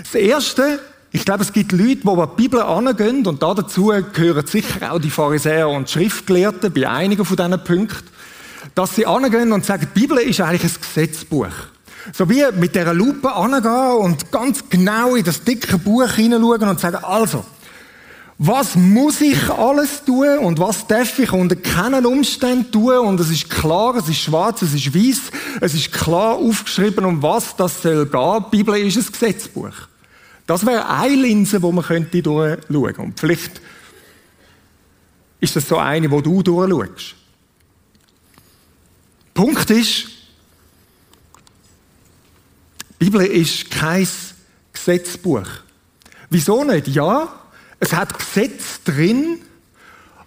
Das 0.02 0.16
erste, 0.16 0.80
ich 1.15 1.25
glaube, 1.25 1.43
es 1.43 1.53
gibt 1.53 1.72
Leute, 1.72 1.98
die 1.98 2.08
an 2.08 2.29
die 2.36 2.41
Bibel 2.41 2.60
angehen, 2.60 3.25
und 3.27 3.43
dazu 3.43 3.93
gehören 4.13 4.48
sicher 4.48 4.91
auch 4.91 5.00
die 5.00 5.12
Pharisäer 5.12 5.70
und 5.70 5.88
Schriftgelehrten 5.88 6.74
bei 6.74 6.89
einigen 6.89 7.24
von 7.24 7.38
diesen 7.38 7.63
Punkten, 7.63 8.10
dass 8.74 8.96
sie 8.96 9.05
angehen 9.05 9.53
und 9.53 9.63
sagen, 9.63 9.88
die 9.93 10.00
Bibel 10.00 10.17
ist 10.17 10.41
eigentlich 10.41 10.63
ein 10.63 10.82
Gesetzbuch. 10.82 11.53
So 12.13 12.27
wie 12.32 12.43
mit 12.60 12.74
dieser 12.74 12.96
Lupe 12.96 13.32
angehen 13.32 13.98
und 14.00 14.32
ganz 14.32 14.67
genau 14.67 15.15
in 15.15 15.24
das 15.24 15.43
dicke 15.43 15.77
Buch 15.77 16.10
hineinschauen 16.10 16.67
und 16.67 16.79
sagen, 16.79 17.03
also, 17.03 17.46
was 18.39 18.75
muss 18.75 19.22
ich 19.22 19.51
alles 19.51 20.03
tun 20.03 20.39
und 20.39 20.60
was 20.60 20.88
darf 20.88 21.20
ich 21.20 21.32
unter 21.32 21.55
keinen 21.55 22.08
Umständen 22.08 22.72
tun 22.72 22.98
und 22.98 23.20
es 23.20 23.29
ist 23.29 23.51
klar, 23.51 23.96
es 23.98 24.10
ist 24.10 24.17
schwarz, 24.17 24.63
es 24.63 24.74
ist 24.74 24.96
weiß, 24.96 25.22
es 25.62 25.75
ist 25.75 25.93
klar 25.93 26.38
aufgeschrieben, 26.38 27.05
um 27.05 27.22
was 27.22 27.55
das 27.55 27.84
soll 27.84 28.08
gehen. 28.08 28.46
Die 28.51 28.58
Bibel 28.58 28.75
ist 28.77 28.98
ein 28.98 29.05
Gesetzbuch. 29.12 29.93
Das 30.46 30.66
wäre 30.66 30.90
eine 30.90 31.16
Linse, 31.16 31.62
wo 31.62 31.72
man 31.72 31.86
könnte 31.86 32.22
durchschauen. 32.22 32.96
Und 32.96 33.20
vielleicht 33.20 33.62
ist 35.40 35.56
das 35.56 35.68
so 35.68 35.78
eine, 35.78 36.10
wo 36.12 36.22
du 36.22 36.44
durchschaust. 36.44 37.16
Punkt 39.34 39.70
ist, 39.70 40.08
die 43.00 43.06
Bibel 43.06 43.26
ist 43.26 43.72
kein 43.72 44.08
Gesetzbuch. 44.72 45.48
Wieso 46.30 46.64
nicht? 46.64 46.88
Ja, 46.88 47.42
es 47.80 47.94
hat 47.94 48.18
Gesetze 48.18 48.80
drin, 48.86 49.40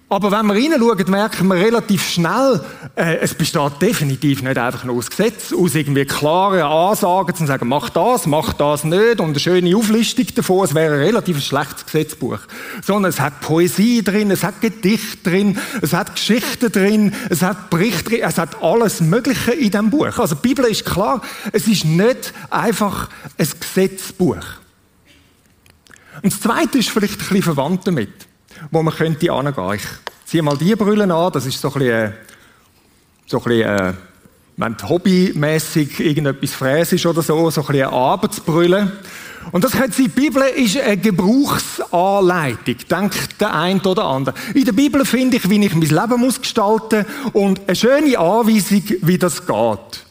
aber 0.08 0.30
wenn 0.30 0.46
wir 0.46 0.54
reinschauen, 0.54 1.10
merken 1.10 1.48
wir 1.48 1.56
relativ 1.56 2.08
schnell, 2.08 2.60
äh, 2.94 3.16
es 3.16 3.34
besteht 3.34 3.82
definitiv 3.82 4.40
nicht 4.40 4.56
einfach 4.56 4.84
nur 4.84 4.94
aus 4.94 5.10
Gesetz, 5.10 5.52
aus 5.52 5.74
irgendwie 5.74 6.04
klaren 6.04 6.62
Ansagen 6.62 7.34
zu 7.34 7.44
sagen, 7.44 7.66
mach 7.66 7.90
das, 7.90 8.24
mach 8.26 8.52
das 8.52 8.84
nicht 8.84 9.18
und 9.18 9.30
eine 9.30 9.40
schöne 9.40 9.76
Auflistung 9.76 10.26
davon, 10.32 10.64
es 10.64 10.76
wäre 10.76 10.94
ein 10.94 11.00
relativ 11.00 11.42
schlechtes 11.42 11.86
Gesetzbuch. 11.86 12.38
Sondern 12.84 13.10
es 13.10 13.18
hat 13.18 13.40
Poesie 13.40 14.04
drin, 14.04 14.30
es 14.30 14.44
hat 14.44 14.60
Gedicht 14.60 15.26
drin, 15.26 15.58
es 15.82 15.92
hat 15.92 16.14
Geschichten 16.14 16.70
drin, 16.70 17.12
es 17.28 17.42
hat 17.42 17.68
Berichte 17.68 18.10
drin, 18.10 18.20
es 18.22 18.38
hat 18.38 18.62
alles 18.62 19.00
Mögliche 19.00 19.54
in 19.54 19.72
diesem 19.72 19.90
Buch. 19.90 20.16
Also 20.18 20.36
die 20.36 20.48
Bibel 20.48 20.66
ist 20.66 20.84
klar, 20.84 21.20
es 21.50 21.66
ist 21.66 21.84
nicht 21.84 22.32
einfach 22.48 23.08
ein 23.38 23.48
Gesetzbuch. 23.58 24.36
Und 26.22 26.32
das 26.32 26.40
Zweite 26.40 26.78
ist 26.78 26.90
vielleicht 26.90 27.14
ein 27.14 27.18
bisschen 27.18 27.42
verwandt 27.42 27.88
damit 27.88 28.26
wo 28.70 28.82
man 28.82 28.94
könnte 28.94 29.32
angehen. 29.32 29.74
Ich 29.74 29.82
ziehe 30.24 30.42
mal 30.42 30.56
die 30.56 30.74
Brille 30.74 31.12
an, 31.12 31.32
das 31.32 31.46
ist 31.46 31.60
so 31.60 31.68
ein 31.68 31.74
bisschen, 31.74 31.92
äh, 31.92 32.12
so 33.26 33.38
ein 33.38 33.44
bisschen 33.44 33.68
äh, 33.68 33.92
wenn 34.56 34.76
du 34.76 34.88
hobbymässig 34.88 36.00
irgendetwas 36.00 36.52
fräst 36.52 37.04
oder 37.06 37.22
so, 37.22 37.50
so 37.50 37.60
ein 37.60 37.66
bisschen 37.66 37.86
eine 37.86 37.92
Abendsbrille. 37.92 38.92
Und 39.52 39.62
das 39.62 39.72
könnte 39.72 39.92
sein, 39.92 40.06
die 40.06 40.20
Bibel 40.20 40.42
ist 40.42 40.78
eine 40.78 40.96
Gebrauchsanleitung, 40.96 42.76
denkt 42.90 43.40
der 43.40 43.54
eine 43.54 43.80
oder 43.82 44.04
andere. 44.04 44.34
In 44.54 44.64
der 44.64 44.72
Bibel 44.72 45.04
finde 45.04 45.36
ich, 45.36 45.48
wie 45.48 45.64
ich 45.64 45.74
mein 45.74 45.82
Leben 45.82 46.20
muss 46.20 46.40
gestalten 46.40 47.04
und 47.32 47.60
eine 47.66 47.76
schöne 47.76 48.18
Anweisung, 48.18 48.82
wie 49.02 49.18
das 49.18 49.46
geht. 49.46 50.05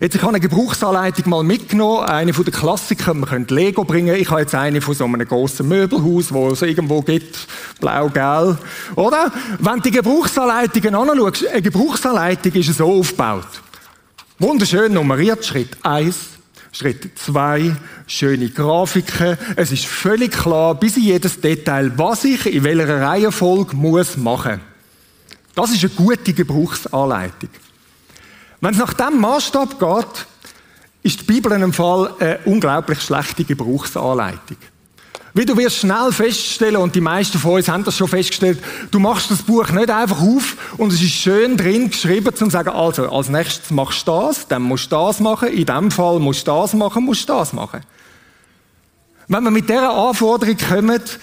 Jetzt, 0.00 0.14
ich 0.14 0.22
habe 0.22 0.32
eine 0.32 0.40
Gebrauchsanleitung 0.40 1.28
mal 1.30 1.42
mitgenommen, 1.42 2.04
eine 2.04 2.32
von 2.32 2.44
den 2.44 2.54
Klassikern, 2.54 3.20
man 3.20 3.28
könnte 3.28 3.54
Lego 3.54 3.84
bringen. 3.84 4.14
Ich 4.14 4.30
habe 4.30 4.40
jetzt 4.40 4.54
eine 4.54 4.80
von 4.80 4.94
so 4.94 5.04
einem 5.04 5.26
grossen 5.26 5.66
Möbelhaus, 5.66 6.32
wo 6.32 6.50
es 6.50 6.62
irgendwo 6.62 7.02
gibt, 7.02 7.48
blau-gelb, 7.80 8.58
oder? 8.96 9.32
Wenn 9.58 9.76
du 9.76 9.80
die 9.80 9.90
Gebrauchsanleitungen 9.90 10.94
anschaust, 10.94 11.48
eine 11.48 11.62
Gebrauchsanleitung 11.62 12.52
ist 12.52 12.74
so 12.74 13.00
aufgebaut. 13.00 13.48
Wunderschön 14.38 14.92
nummeriert, 14.92 15.44
Schritt 15.44 15.76
1, 15.82 16.16
Schritt 16.70 17.18
2, 17.18 17.74
schöne 18.06 18.50
Grafiken. 18.50 19.36
Es 19.56 19.72
ist 19.72 19.86
völlig 19.86 20.32
klar, 20.32 20.74
bis 20.74 20.96
in 20.96 21.04
jedes 21.04 21.40
Detail, 21.40 21.92
was 21.96 22.24
ich 22.24 22.46
in 22.46 22.62
welcher 22.62 23.00
Reihenfolge 23.00 23.74
muss 23.74 24.16
machen. 24.16 24.60
Das 25.56 25.72
ist 25.72 25.82
eine 25.82 25.92
gute 25.94 26.32
Gebrauchsanleitung. 26.34 27.48
Wenn 28.60 28.72
es 28.72 28.78
nach 28.78 28.94
diesem 28.94 29.20
Maßstab 29.20 29.78
geht, 29.78 30.26
ist 31.02 31.20
die 31.20 31.24
Bibel 31.24 31.52
in 31.52 31.62
einem 31.62 31.72
Fall 31.72 32.12
eine 32.18 32.38
unglaublich 32.44 33.00
schlechte 33.00 33.44
Gebrauchsanleitung. 33.44 34.56
Wie 35.34 35.44
du 35.44 35.56
wirst 35.56 35.76
schnell 35.76 36.10
feststellen, 36.10 36.80
und 36.80 36.94
die 36.96 37.00
meisten 37.00 37.38
von 37.38 37.52
uns 37.52 37.68
haben 37.68 37.84
das 37.84 37.96
schon 37.96 38.08
festgestellt, 38.08 38.58
du 38.90 38.98
machst 38.98 39.30
das 39.30 39.42
Buch 39.42 39.68
nicht 39.70 39.90
einfach 39.90 40.20
auf 40.20 40.56
und 40.78 40.92
es 40.92 41.00
ist 41.00 41.12
schön 41.12 41.56
drin 41.56 41.90
geschrieben, 41.90 42.34
zum 42.34 42.48
zu 42.48 42.54
sagen, 42.54 42.70
also, 42.70 43.08
als 43.08 43.28
nächstes 43.28 43.70
machst 43.70 44.08
du 44.08 44.12
das, 44.12 44.48
dann 44.48 44.62
musst 44.62 44.90
du 44.90 44.96
das 44.96 45.20
machen, 45.20 45.48
in 45.48 45.66
dem 45.66 45.90
Fall 45.92 46.18
musst 46.18 46.48
du 46.48 46.50
das 46.50 46.72
machen, 46.72 47.04
musst 47.04 47.28
du 47.28 47.34
das 47.34 47.52
machen. 47.52 47.82
Wenn 49.28 49.44
man 49.44 49.52
mit 49.52 49.68
dieser 49.68 49.94
Anforderung 49.94 50.56
kommt, 50.56 51.20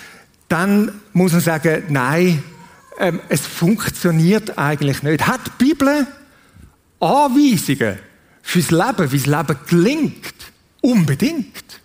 dann 0.48 1.02
muss 1.12 1.34
man 1.34 1.42
sagen, 1.42 1.84
nein, 1.90 2.44
ähm, 3.00 3.20
es 3.28 3.42
funktioniert 3.42 4.58
eigentlich 4.58 5.04
nicht. 5.04 5.28
Hat 5.28 5.42
die 5.60 5.66
Bibel 5.66 6.08
Anweisungen 7.00 8.00
fürs 8.42 8.72
Leben, 8.72 9.12
wie 9.12 9.18
das 9.18 9.26
Leben 9.26 9.60
gelingt. 9.68 10.34
Unbedingt. 10.82 11.82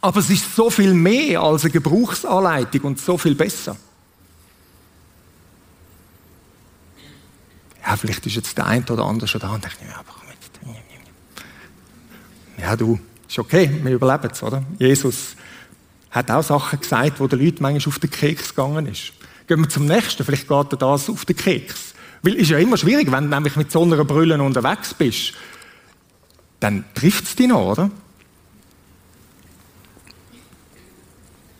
Aber 0.00 0.20
es 0.20 0.30
ist 0.30 0.54
so 0.54 0.70
viel 0.70 0.94
mehr 0.94 1.40
als 1.40 1.64
eine 1.64 1.72
Gebrauchsanleitung 1.72 2.82
und 2.82 3.00
so 3.00 3.18
viel 3.18 3.34
besser. 3.34 3.76
Ja, 7.84 7.96
vielleicht 7.96 8.26
ist 8.26 8.36
jetzt 8.36 8.56
der 8.58 8.66
eine 8.66 8.84
oder 8.84 9.04
andere 9.04 9.26
schon 9.26 9.40
da 9.40 9.50
und 9.50 9.64
denkt, 9.64 9.78
ja, 9.80 10.02
komm 10.06 10.28
jetzt. 10.28 10.50
Ja, 12.58 12.76
du, 12.76 12.98
ist 13.28 13.38
okay, 13.38 13.70
wir 13.82 13.94
überleben 13.94 14.30
es, 14.30 14.42
oder? 14.42 14.62
Jesus 14.78 15.36
hat 16.10 16.30
auch 16.30 16.42
Sachen 16.42 16.80
gesagt, 16.80 17.20
wo 17.20 17.26
den 17.26 17.42
Leuten 17.44 17.62
manchmal 17.62 17.92
auf 17.92 17.98
den 17.98 18.10
Keks 18.10 18.50
gegangen 18.50 18.86
ist. 18.86 19.12
Gehen 19.46 19.60
wir 19.60 19.68
zum 19.68 19.86
nächsten, 19.86 20.24
vielleicht 20.24 20.48
geht 20.48 20.72
er 20.72 20.76
das 20.76 21.08
auf 21.08 21.24
den 21.24 21.36
Keks. 21.36 21.87
Weil 22.22 22.34
es 22.34 22.42
ist 22.42 22.50
ja 22.50 22.58
immer 22.58 22.76
schwierig, 22.76 23.10
wenn 23.10 23.24
du 23.24 23.30
nämlich 23.30 23.56
mit 23.56 23.70
so 23.70 23.82
einer 23.82 24.04
Brille 24.04 24.42
unterwegs 24.42 24.94
bist, 24.94 25.34
dann 26.60 26.84
trifft 26.94 27.24
es 27.24 27.36
dich 27.36 27.48
noch, 27.48 27.72
oder? 27.72 27.90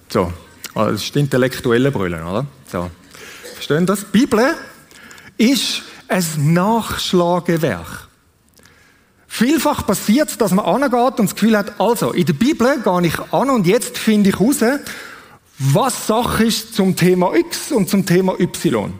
So, 0.08 0.32
also 0.74 0.92
das 0.92 1.02
ist 1.02 1.14
die 1.14 1.20
intellektuelle 1.20 1.90
Brille, 1.90 2.24
oder? 2.24 2.46
So. 2.70 2.90
Verstehen 3.54 3.86
das? 3.86 4.00
Die 4.00 4.18
Bibel 4.18 4.54
ist 5.36 5.82
ein 6.08 6.52
Nachschlagewerk. 6.52 8.08
Vielfach 9.26 9.86
passiert 9.86 10.30
es, 10.30 10.38
dass 10.38 10.52
man 10.52 10.64
angeht 10.64 11.20
und 11.20 11.26
das 11.26 11.34
Gefühl 11.34 11.56
hat, 11.56 11.78
also, 11.80 12.12
in 12.12 12.26
der 12.26 12.32
Bibel 12.32 12.80
gehe 12.82 13.06
ich 13.06 13.32
an 13.32 13.50
und 13.50 13.66
jetzt 13.66 13.98
finde 13.98 14.30
ich 14.30 14.38
heraus, 14.38 14.56
was 15.58 16.06
Sache 16.06 16.44
ist 16.44 16.74
zum 16.74 16.96
Thema 16.96 17.34
X 17.34 17.70
und 17.70 17.88
zum 17.88 18.06
Thema 18.06 18.40
Y. 18.40 18.92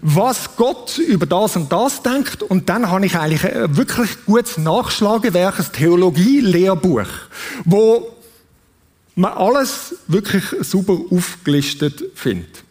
Was 0.00 0.56
Gott 0.56 0.98
über 0.98 1.26
das 1.26 1.56
und 1.56 1.72
das 1.72 2.02
denkt 2.02 2.42
und 2.42 2.68
dann 2.68 2.90
habe 2.90 3.06
ich 3.06 3.16
eigentlich 3.16 3.44
ein 3.44 3.76
wirklich 3.76 4.10
gutes 4.26 4.58
Nachschlagewerk, 4.58 5.58
ein 5.58 5.72
Theologie-Lehrbuch, 5.72 7.08
wo 7.64 8.14
man 9.14 9.32
alles 9.32 9.96
wirklich 10.06 10.44
super 10.60 10.98
aufgelistet 11.10 12.04
findet. 12.14 12.64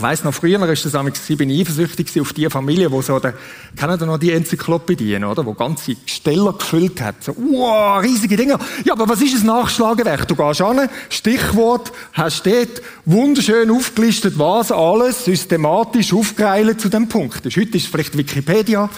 Ich 0.00 0.02
weiss 0.02 0.24
noch, 0.24 0.32
früher 0.32 0.66
ist 0.70 0.86
das 0.86 1.28
ich 1.28 1.36
bin 1.36 1.50
eifersüchtig 1.50 2.18
auf 2.22 2.32
die 2.32 2.48
Familie, 2.48 2.90
wo 2.90 3.02
so, 3.02 3.18
der, 3.18 3.34
kennen 3.76 4.00
ihr 4.00 4.06
noch 4.06 4.16
die 4.16 4.32
Enzyklopädien, 4.32 5.24
oder? 5.24 5.44
Wo 5.44 5.52
ganze 5.52 5.94
Gesteller 5.94 6.54
gefüllt 6.54 7.02
hat. 7.02 7.22
So, 7.22 7.36
wow, 7.36 8.02
riesige 8.02 8.34
Dinger. 8.34 8.58
Ja, 8.86 8.94
aber 8.94 9.06
was 9.06 9.20
ist 9.20 9.42
ein 9.42 9.46
Nachschlagewerk? 9.46 10.26
Du 10.26 10.34
gehst 10.34 10.62
an, 10.62 10.88
Stichwort, 11.10 11.92
hast 12.14 12.46
dort 12.46 12.80
wunderschön 13.04 13.70
aufgelistet, 13.70 14.38
was 14.38 14.72
alles 14.72 15.26
systematisch 15.26 16.14
aufgereilt 16.14 16.80
zu 16.80 16.88
dem 16.88 17.06
Punkt 17.06 17.44
ist. 17.44 17.58
Heute 17.58 17.76
ist 17.76 17.84
es 17.84 17.90
vielleicht 17.90 18.16
Wikipedia. 18.16 18.88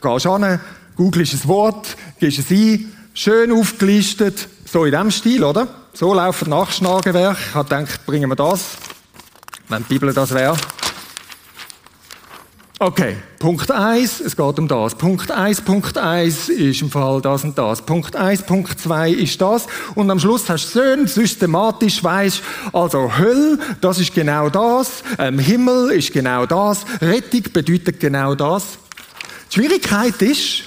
Gehst 0.00 0.26
an, 0.26 0.60
googelst 0.94 1.34
ein 1.34 1.48
Wort, 1.48 1.96
gehst 2.20 2.38
es 2.38 2.50
ein, 2.52 2.92
schön 3.14 3.50
aufgelistet, 3.50 4.46
so 4.64 4.84
in 4.84 4.92
dem 4.92 5.10
Stil, 5.10 5.42
oder? 5.42 5.66
So 5.92 6.14
laufen 6.14 6.50
Nachschlagewerk. 6.50 7.36
Ich 7.48 7.54
habe 7.56 7.68
gedacht, 7.68 8.06
bringen 8.06 8.30
wir 8.30 8.36
das 8.36 8.76
wenn 9.68 9.82
die 9.84 9.94
Bibel 9.94 10.12
das 10.12 10.32
wäre. 10.34 10.56
Okay, 12.82 13.14
Punkt 13.38 13.70
1, 13.70 14.18
es 14.22 14.36
geht 14.36 14.58
um 14.58 14.66
das. 14.66 14.96
Punkt 14.96 15.30
1, 15.30 15.60
Punkt 15.60 15.96
1 15.96 16.48
ist 16.48 16.82
im 16.82 16.90
Fall 16.90 17.20
das 17.20 17.44
und 17.44 17.56
das. 17.56 17.80
Punkt 17.80 18.16
1, 18.16 18.42
Punkt 18.42 18.80
2 18.80 19.10
ist 19.10 19.40
das. 19.40 19.68
Und 19.94 20.10
am 20.10 20.18
Schluss 20.18 20.50
hast 20.50 20.74
du 20.74 20.80
schön 20.80 21.06
systematisch 21.06 22.02
weißt, 22.02 22.42
also 22.72 23.16
Hölle, 23.16 23.60
das 23.80 24.00
ist 24.00 24.12
genau 24.12 24.50
das. 24.50 25.04
Ähm, 25.16 25.38
Himmel 25.38 25.92
ist 25.92 26.12
genau 26.12 26.44
das. 26.44 26.84
Rettung 27.00 27.44
bedeutet 27.52 28.00
genau 28.00 28.34
das. 28.34 28.64
Die 29.52 29.60
Schwierigkeit 29.60 30.20
ist, 30.20 30.64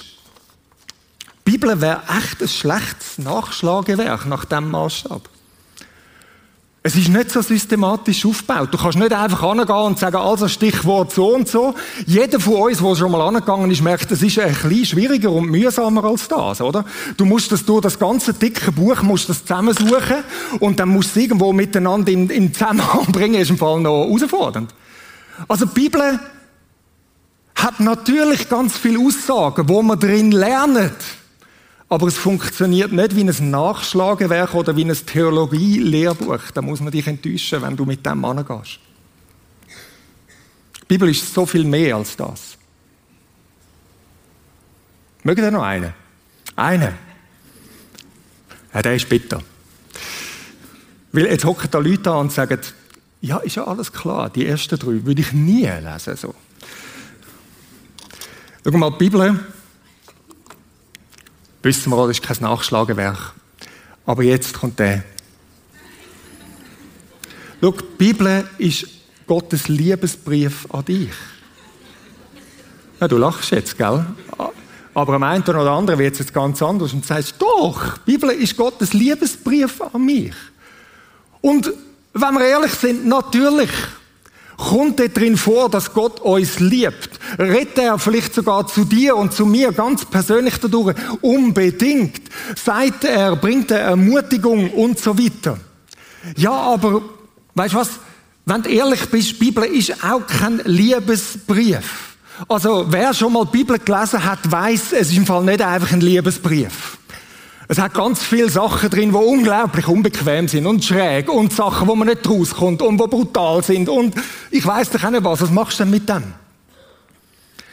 die 1.46 1.50
Bibel 1.50 1.78
wäre 1.82 2.00
echt 2.16 2.40
ein 2.40 2.48
schlechtes 2.48 3.18
Nachschlagewerk 3.18 4.24
nach 4.24 4.46
diesem 4.46 4.70
Maßstab. 4.70 5.35
Es 6.86 6.94
ist 6.94 7.08
nicht 7.08 7.32
so 7.32 7.42
systematisch 7.42 8.24
aufgebaut. 8.24 8.68
Du 8.70 8.78
kannst 8.78 8.96
nicht 8.96 9.12
einfach 9.12 9.42
angehen 9.42 9.74
und 9.74 9.98
sagen, 9.98 10.18
also 10.18 10.46
Stichwort 10.46 11.12
so 11.12 11.34
und 11.34 11.48
so. 11.48 11.74
Jeder 12.06 12.38
von 12.38 12.54
uns, 12.54 12.78
der 12.78 12.94
schon 12.94 13.10
mal 13.10 13.22
angegangen 13.22 13.68
ist, 13.72 13.82
merkt, 13.82 14.12
es 14.12 14.22
ist 14.22 14.38
ein 14.38 14.52
bisschen 14.54 14.84
schwieriger 14.84 15.32
und 15.32 15.50
mühsamer 15.50 16.04
als 16.04 16.28
das, 16.28 16.60
oder? 16.60 16.84
Du 17.16 17.24
musst 17.24 17.50
das 17.50 17.64
durch 17.64 17.80
das 17.80 17.98
ganze 17.98 18.34
dicke 18.34 18.70
Buch 18.70 19.02
musst 19.02 19.28
das 19.28 19.44
zusammensuchen 19.44 20.22
und 20.60 20.78
dann 20.78 20.90
musst 20.90 21.16
du 21.16 21.18
es 21.18 21.24
irgendwo 21.24 21.52
miteinander 21.52 22.12
in, 22.12 22.30
in 22.30 22.54
Zusammenhang 22.54 23.06
bringen, 23.10 23.40
ist 23.40 23.50
im 23.50 23.58
Fall 23.58 23.80
noch 23.80 24.04
herausfordernd. 24.04 24.72
Also 25.48 25.66
die 25.66 25.74
Bibel 25.74 26.20
hat 27.56 27.80
natürlich 27.80 28.48
ganz 28.48 28.78
viele 28.78 29.00
Aussagen, 29.00 29.68
wo 29.68 29.82
man 29.82 29.98
drin 29.98 30.30
lernt. 30.30 30.92
Aber 31.88 32.08
es 32.08 32.16
funktioniert 32.16 32.92
nicht 32.92 33.14
wie 33.14 33.22
ein 33.22 33.50
Nachschlagewerk 33.50 34.54
oder 34.54 34.74
wie 34.74 34.84
ein 34.84 34.92
Theologie-Lehrbuch. 34.92 36.50
Da 36.52 36.60
muss 36.62 36.80
man 36.80 36.90
dich 36.90 37.06
enttäuschen, 37.06 37.62
wenn 37.62 37.76
du 37.76 37.84
mit 37.84 38.04
dem 38.04 38.24
angehst. 38.24 38.80
Die 40.82 40.86
Bibel 40.88 41.08
ist 41.08 41.32
so 41.32 41.46
viel 41.46 41.64
mehr 41.64 41.96
als 41.96 42.16
das. 42.16 42.58
Mögt 45.22 45.38
ihr 45.38 45.50
noch 45.50 45.62
einen? 45.62 45.92
Einen? 46.56 46.94
Ja, 48.72 48.82
der 48.82 48.94
ist 48.94 49.08
bitter. 49.08 49.42
Weil 51.12 51.26
jetzt 51.26 51.44
hocken 51.44 51.68
da 51.70 51.78
Leute 51.78 52.10
an 52.10 52.18
und 52.18 52.32
sagen, 52.32 52.60
ja, 53.20 53.38
ist 53.38 53.56
ja 53.56 53.66
alles 53.66 53.92
klar, 53.92 54.28
die 54.30 54.46
ersten 54.46 54.78
drei 54.78 55.04
würde 55.04 55.20
ich 55.20 55.32
nie 55.32 55.66
lesen. 55.66 56.16
So. 56.16 56.34
Schau 58.64 58.78
mal, 58.78 58.90
die 58.90 58.98
Bibel 58.98 59.40
Wissen 61.66 61.90
wir, 61.90 62.06
das 62.06 62.18
ist 62.18 62.22
kein 62.22 62.36
Nachschlagewerk. 62.42 63.32
Aber 64.06 64.22
jetzt 64.22 64.54
kommt 64.54 64.78
der. 64.78 65.02
Schau, 67.60 67.72
die 67.72 67.84
Bibel 67.98 68.48
ist 68.56 68.86
Gottes 69.26 69.66
Liebesbrief 69.66 70.72
an 70.72 70.84
dich. 70.84 71.10
Ja, 73.00 73.08
du 73.08 73.18
lachst 73.18 73.50
jetzt, 73.50 73.76
gell? 73.76 74.06
Aber 74.94 75.14
am 75.14 75.22
einen 75.24 75.42
oder 75.42 75.72
anderen 75.72 75.98
wird 75.98 76.12
es 76.12 76.20
jetzt 76.20 76.32
ganz 76.32 76.62
anders 76.62 76.92
und 76.92 77.02
du 77.02 77.08
sagst, 77.08 77.34
doch, 77.40 77.98
die 78.06 78.12
Bibel 78.12 78.30
ist 78.30 78.56
Gottes 78.56 78.92
Liebesbrief 78.92 79.82
an 79.92 80.04
mich. 80.04 80.34
Und 81.40 81.72
wenn 82.12 82.34
wir 82.34 82.46
ehrlich 82.46 82.74
sind, 82.74 83.08
natürlich 83.08 83.70
kommt 84.56 85.00
dort 85.00 85.16
drin 85.16 85.36
vor, 85.36 85.68
dass 85.68 85.92
Gott 85.92 86.20
uns 86.20 86.60
liebt. 86.60 87.10
Redet 87.38 87.78
er 87.78 87.98
vielleicht 87.98 88.34
sogar 88.34 88.66
zu 88.66 88.84
dir 88.84 89.16
und 89.16 89.32
zu 89.32 89.46
mir 89.46 89.72
ganz 89.72 90.04
persönlich 90.04 90.58
dadurch? 90.58 90.96
Unbedingt. 91.20 92.20
Sagt 92.62 93.04
er, 93.04 93.36
bringt 93.36 93.70
er 93.70 93.80
Ermutigung 93.80 94.70
und 94.70 94.98
so 94.98 95.18
weiter. 95.18 95.58
Ja, 96.36 96.52
aber, 96.52 97.02
weißt 97.54 97.74
du 97.74 97.78
was? 97.78 97.90
Wenn 98.44 98.62
du 98.62 98.70
ehrlich 98.70 99.06
bist, 99.10 99.30
die 99.30 99.44
Bibel 99.44 99.64
ist 99.64 100.04
auch 100.04 100.26
kein 100.26 100.60
Liebesbrief. 100.64 102.14
Also, 102.48 102.84
wer 102.88 103.14
schon 103.14 103.32
mal 103.32 103.44
die 103.46 103.58
Bibel 103.58 103.78
gelesen 103.78 104.22
hat, 104.22 104.38
weiß, 104.50 104.92
es 104.92 105.10
ist 105.10 105.16
im 105.16 105.26
Fall 105.26 105.42
nicht 105.44 105.62
einfach 105.62 105.92
ein 105.92 106.00
Liebesbrief. 106.00 106.98
Es 107.68 107.78
hat 107.78 107.94
ganz 107.94 108.22
viele 108.22 108.48
Sachen 108.48 108.90
drin, 108.90 109.10
die 109.10 109.16
unglaublich 109.16 109.88
unbequem 109.88 110.46
sind 110.46 110.66
und 110.66 110.84
schräg 110.84 111.28
und 111.28 111.52
Sachen, 111.52 111.88
wo 111.88 111.96
man 111.96 112.08
nicht 112.08 112.28
rauskommt 112.28 112.80
und 112.80 112.98
wo 112.98 113.08
brutal 113.08 113.62
sind 113.64 113.88
und 113.88 114.14
ich 114.50 114.64
weiß 114.64 114.90
doch 114.90 115.02
auch 115.02 115.10
nicht 115.10 115.24
was. 115.24 115.42
Was 115.42 115.50
machst 115.50 115.80
du 115.80 115.84
denn 115.84 115.90
mit 115.90 116.08
dem? 116.08 116.22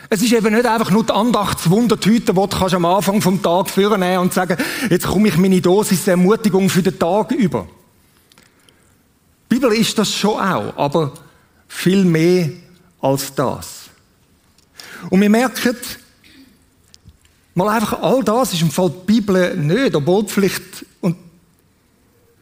Es 0.09 0.21
ist 0.21 0.33
eben 0.33 0.53
nicht 0.53 0.65
einfach 0.65 0.91
nur 0.91 1.03
die 1.03 1.13
Andachtswundertüte, 1.13 2.33
die 2.33 2.47
du 2.47 2.75
am 2.75 2.85
Anfang 2.85 3.21
vom 3.21 3.41
Tag 3.41 3.69
führen 3.69 4.03
und 4.19 4.33
sagen, 4.33 4.57
jetzt 4.89 5.07
komme 5.07 5.27
ich 5.27 5.37
meine 5.37 5.61
Dosis 5.61 6.07
Ermutigung 6.07 6.69
für 6.69 6.83
den 6.83 6.97
Tag 6.97 7.31
über. 7.31 7.67
Die 9.49 9.55
Bibel 9.55 9.71
ist 9.73 9.97
das 9.97 10.13
schon 10.13 10.39
auch, 10.39 10.75
aber 10.77 11.13
viel 11.67 12.03
mehr 12.05 12.49
als 13.01 13.33
das. 13.33 13.89
Und 15.09 15.21
wir 15.21 15.29
merken, 15.29 15.75
Mal 17.55 17.69
einfach 17.69 18.01
all 18.01 18.23
das 18.23 18.53
ist 18.53 18.61
im 18.61 18.71
Fall 18.71 18.89
die 18.89 19.13
Bibel 19.13 19.55
nicht, 19.55 19.95
obwohl 19.95 20.27
vielleicht, 20.27 20.85
und 21.01 21.15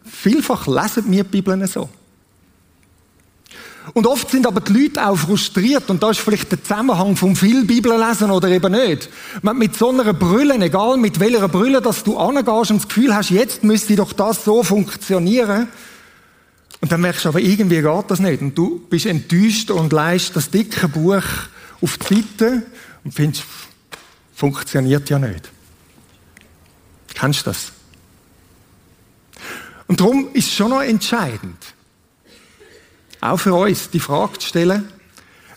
vielfach 0.05 0.67
lesen 0.67 1.11
wir 1.11 1.23
die 1.23 1.29
Bibel 1.29 1.67
so. 1.67 1.89
Und 3.93 4.05
oft 4.05 4.29
sind 4.29 4.45
aber 4.45 4.61
die 4.61 4.73
Leute 4.73 5.05
auch 5.05 5.17
frustriert 5.17 5.89
und 5.89 6.01
da 6.03 6.11
ist 6.11 6.19
vielleicht 6.19 6.51
der 6.51 6.63
Zusammenhang 6.63 7.15
vom 7.15 7.35
viel 7.35 7.65
Bibel 7.65 7.91
lesen 7.97 8.29
oder 8.29 8.47
eben 8.47 8.71
nicht. 8.71 9.09
Mit 9.41 9.75
so 9.75 9.89
einer 9.89 10.13
Brille, 10.13 10.53
egal 10.63 10.97
mit 10.97 11.19
welcher 11.19 11.47
Brille, 11.47 11.81
dass 11.81 12.03
du 12.03 12.17
angehst 12.17 12.71
und 12.71 12.77
das 12.77 12.87
Gefühl 12.87 13.13
hast, 13.13 13.31
jetzt 13.31 13.63
müsste 13.63 13.95
doch 13.95 14.13
das 14.13 14.45
so 14.45 14.63
funktionieren. 14.63 15.67
Und 16.79 16.91
dann 16.91 17.01
merkst 17.01 17.25
du 17.25 17.29
aber, 17.29 17.39
irgendwie 17.39 17.81
geht 17.81 18.05
das 18.07 18.19
nicht. 18.19 18.41
Und 18.41 18.57
du 18.57 18.79
bist 18.89 19.07
enttäuscht 19.07 19.71
und 19.71 19.91
leist 19.91 20.35
das 20.35 20.49
dicke 20.49 20.87
Buch 20.87 21.23
auf 21.81 21.97
die 21.97 22.15
Seite 22.15 22.63
und 23.03 23.13
findest, 23.13 23.43
Funktioniert 24.41 25.07
ja 25.07 25.19
nicht. 25.19 25.51
Kennst 27.13 27.41
du 27.41 27.51
das? 27.51 27.71
Und 29.85 29.99
darum 29.99 30.29
ist 30.33 30.47
es 30.47 30.55
schon 30.55 30.71
noch 30.71 30.81
entscheidend, 30.81 31.63
auch 33.19 33.37
für 33.37 33.53
uns 33.53 33.91
die 33.91 33.99
Frage 33.99 34.39
zu 34.39 34.47
stellen, 34.47 34.87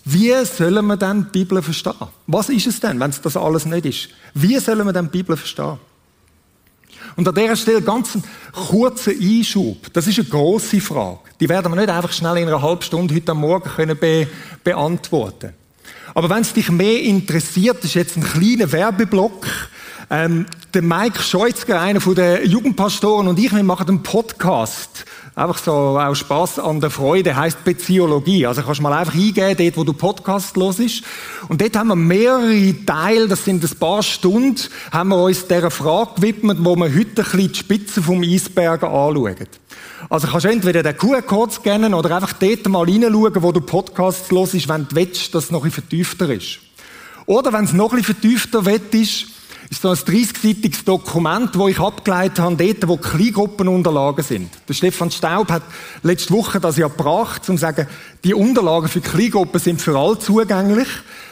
wie 0.05 0.35
sollen 0.45 0.85
wir 0.85 0.99
denn 0.99 1.29
die 1.33 1.39
Bibel 1.39 1.63
verstehen? 1.63 1.95
Was 2.27 2.51
ist 2.51 2.67
es 2.67 2.79
denn, 2.79 3.01
wenn 3.01 3.09
es 3.09 3.23
das 3.23 3.39
alles 3.39 3.65
nicht 3.65 3.87
ist? 3.87 4.09
Wie 4.35 4.59
sollen 4.59 4.85
wir 4.85 4.93
denn 4.93 5.07
die 5.07 5.17
Bibel 5.17 5.35
verstehen? 5.35 5.79
Und 7.17 7.27
an 7.27 7.35
dieser 7.35 7.57
Stelle 7.57 7.81
ganz 7.81 8.15
einen 8.15 8.25
kurzen 8.53 9.19
Einschub. 9.19 9.95
Das 9.95 10.07
ist 10.07 10.19
eine 10.19 10.29
grosse 10.29 10.83
Frage. 10.83 11.21
Die 11.41 11.49
werden 11.49 11.73
wir 11.73 11.81
nicht 11.81 11.89
einfach 11.89 12.13
schnell 12.13 12.37
in 12.37 12.49
einer 12.49 12.61
halben 12.61 12.83
Stunde 12.83 13.15
heute 13.15 13.33
Morgen 13.33 13.71
können 13.71 13.97
be 13.97 14.29
beantworten 14.63 15.55
aber 16.15 16.31
wenn 16.31 16.43
es 16.43 16.53
dich 16.53 16.71
mehr 16.71 17.03
interessiert, 17.03 17.85
ist 17.85 17.95
jetzt 17.95 18.17
ein 18.17 18.23
kleiner 18.23 18.71
Werbeblock. 18.71 19.47
Ähm, 20.11 20.47
der 20.73 20.83
Mike 20.83 21.21
Scheutzger, 21.23 21.81
einer 21.81 22.01
von 22.01 22.15
den 22.15 22.49
Jugendpastoren 22.49 23.27
und 23.27 23.39
ich, 23.39 23.53
wir 23.53 23.63
machen 23.65 23.89
einen 23.89 24.03
Podcast. 24.03 25.05
Einfach 25.37 25.59
so 25.59 25.73
auch 25.73 26.15
Spaß 26.15 26.61
an 26.61 26.81
der 26.81 26.91
Freude, 26.91 27.35
heißt 27.35 27.65
Beziologie. 27.65 28.47
Also 28.47 28.63
kannst 28.63 28.79
du 28.79 28.85
mal 28.85 28.93
einfach 28.93 29.15
eingeben, 29.15 29.57
dort, 29.59 29.77
wo 29.77 29.83
du 29.83 29.93
Podcast 29.93 30.57
los 30.57 30.79
ist. 30.79 31.03
Und 31.49 31.61
dort 31.61 31.77
haben 31.77 31.89
wir 31.89 31.97
mehrere 31.97 32.73
Teile, 32.87 33.27
das 33.27 33.45
sind 33.45 33.65
ein 33.65 33.79
paar 33.79 34.05
Stunden, 34.05 34.61
haben 34.93 35.09
wir 35.09 35.21
uns 35.21 35.49
dieser 35.49 35.73
Frage 35.73 36.13
gewidmet, 36.17 36.59
wo 36.61 36.77
wir 36.77 36.85
heute 36.85 37.01
ein 37.01 37.15
bisschen 37.15 37.49
die 37.49 37.59
Spitze 37.59 38.01
vom 38.01 38.23
Eisberg 38.23 38.85
anschauen. 38.85 39.35
Also 40.09 40.29
kannst 40.29 40.45
du 40.45 40.51
entweder 40.51 40.85
den 40.85 40.97
QR-Code 40.97 41.53
scannen 41.53 41.95
oder 41.95 42.15
einfach 42.15 42.35
dort 42.35 42.69
mal 42.69 42.85
reinschauen, 42.85 43.43
wo 43.43 43.51
du 43.51 43.61
Podcasts 43.61 44.31
los 44.31 44.55
ist, 44.55 44.69
wenn 44.69 44.87
du 44.87 44.95
willst, 44.95 45.35
dass 45.35 45.47
es 45.47 45.51
noch 45.51 45.65
ein 45.65 45.71
bisschen 45.71 45.83
vertiefter 45.83 46.31
ist. 46.31 46.61
Oder 47.27 47.53
wenn 47.53 47.65
es 47.65 47.73
noch 47.73 47.93
ein 47.93 47.99
bisschen 47.99 48.15
vertiefter 48.15 48.65
wird, 48.67 48.95
ist, 48.95 49.27
ist 49.75 49.83
so 49.83 49.89
ein 49.89 49.97
30-seitiges 49.97 50.85
Dokument, 50.85 51.57
wo 51.59 51.69
ich 51.69 51.81
abgeleitet 51.81 52.39
habe, 52.39 52.57
dort, 52.57 52.89
wo 52.89 52.97
Kleingruppenunterlagen 52.97 54.25
sind. 54.25 54.51
Der 54.69 54.75
Stefan 54.75 55.11
Staub 55.11 55.51
hat 55.51 55.63
letzte 56.03 56.33
Woche 56.33 56.61
das 56.61 56.77
ja 56.77 56.89
gebracht, 56.89 57.49
um 57.49 57.57
zu 57.57 57.61
sagen, 57.61 57.87
die 58.23 58.35
Unterlagen 58.35 58.89
für 58.89 59.01
Kleingruppen 59.01 59.61
sind 59.61 59.83
für 59.83 59.99
alle 59.99 60.19
zugänglich. 60.19 60.89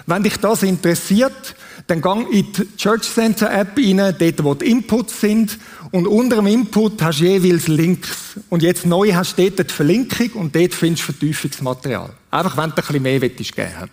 Wenn 0.07 0.25
dich 0.25 0.37
das 0.39 0.63
interessiert, 0.65 1.55
dann 1.87 2.01
gang 2.01 2.31
in 2.33 2.53
die 2.53 2.77
Church 2.77 3.03
Center 3.03 3.53
App 3.53 3.77
rein, 3.77 4.15
dort, 4.19 4.45
wo 4.45 4.55
die 4.55 4.71
Inputs 4.71 5.21
sind. 5.21 5.59
Und 5.93 6.07
unter 6.07 6.37
dem 6.37 6.47
Input 6.47 7.01
hast 7.03 7.21
du 7.21 7.25
jeweils 7.25 7.69
Links. 7.69 8.41
Und 8.51 8.63
jetzt 8.63 8.87
neu 8.87 9.13
hast 9.13 9.39
du 9.39 9.51
dort 9.51 9.71
die 9.71 9.75
Verlinkung 9.75 10.31
und 10.35 10.57
dort 10.57 10.75
findest 10.75 11.09
du 11.09 11.13
Vertiefungsmaterial. 11.13 12.11
Einfach, 12.31 12.57
wenn 12.57 12.71
du 12.71 12.77
ein 12.77 12.83
bisschen 12.83 13.03
mehr 13.03 13.21
willst 13.21 13.55
geben 13.55 13.91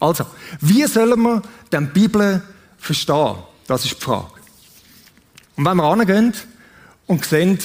Also, 0.00 0.24
wie 0.60 0.84
sollen 0.86 1.20
wir 1.20 1.42
denn 1.70 1.90
die 1.94 2.00
Bibel 2.00 2.42
verstehen? 2.78 3.36
Das 3.66 3.84
ist 3.84 3.96
die 3.96 4.04
Frage. 4.04 4.28
Und 5.56 5.64
wenn 5.64 5.76
wir 5.76 5.84
angehen 5.84 6.34
und 7.06 7.24
sehen, 7.24 7.58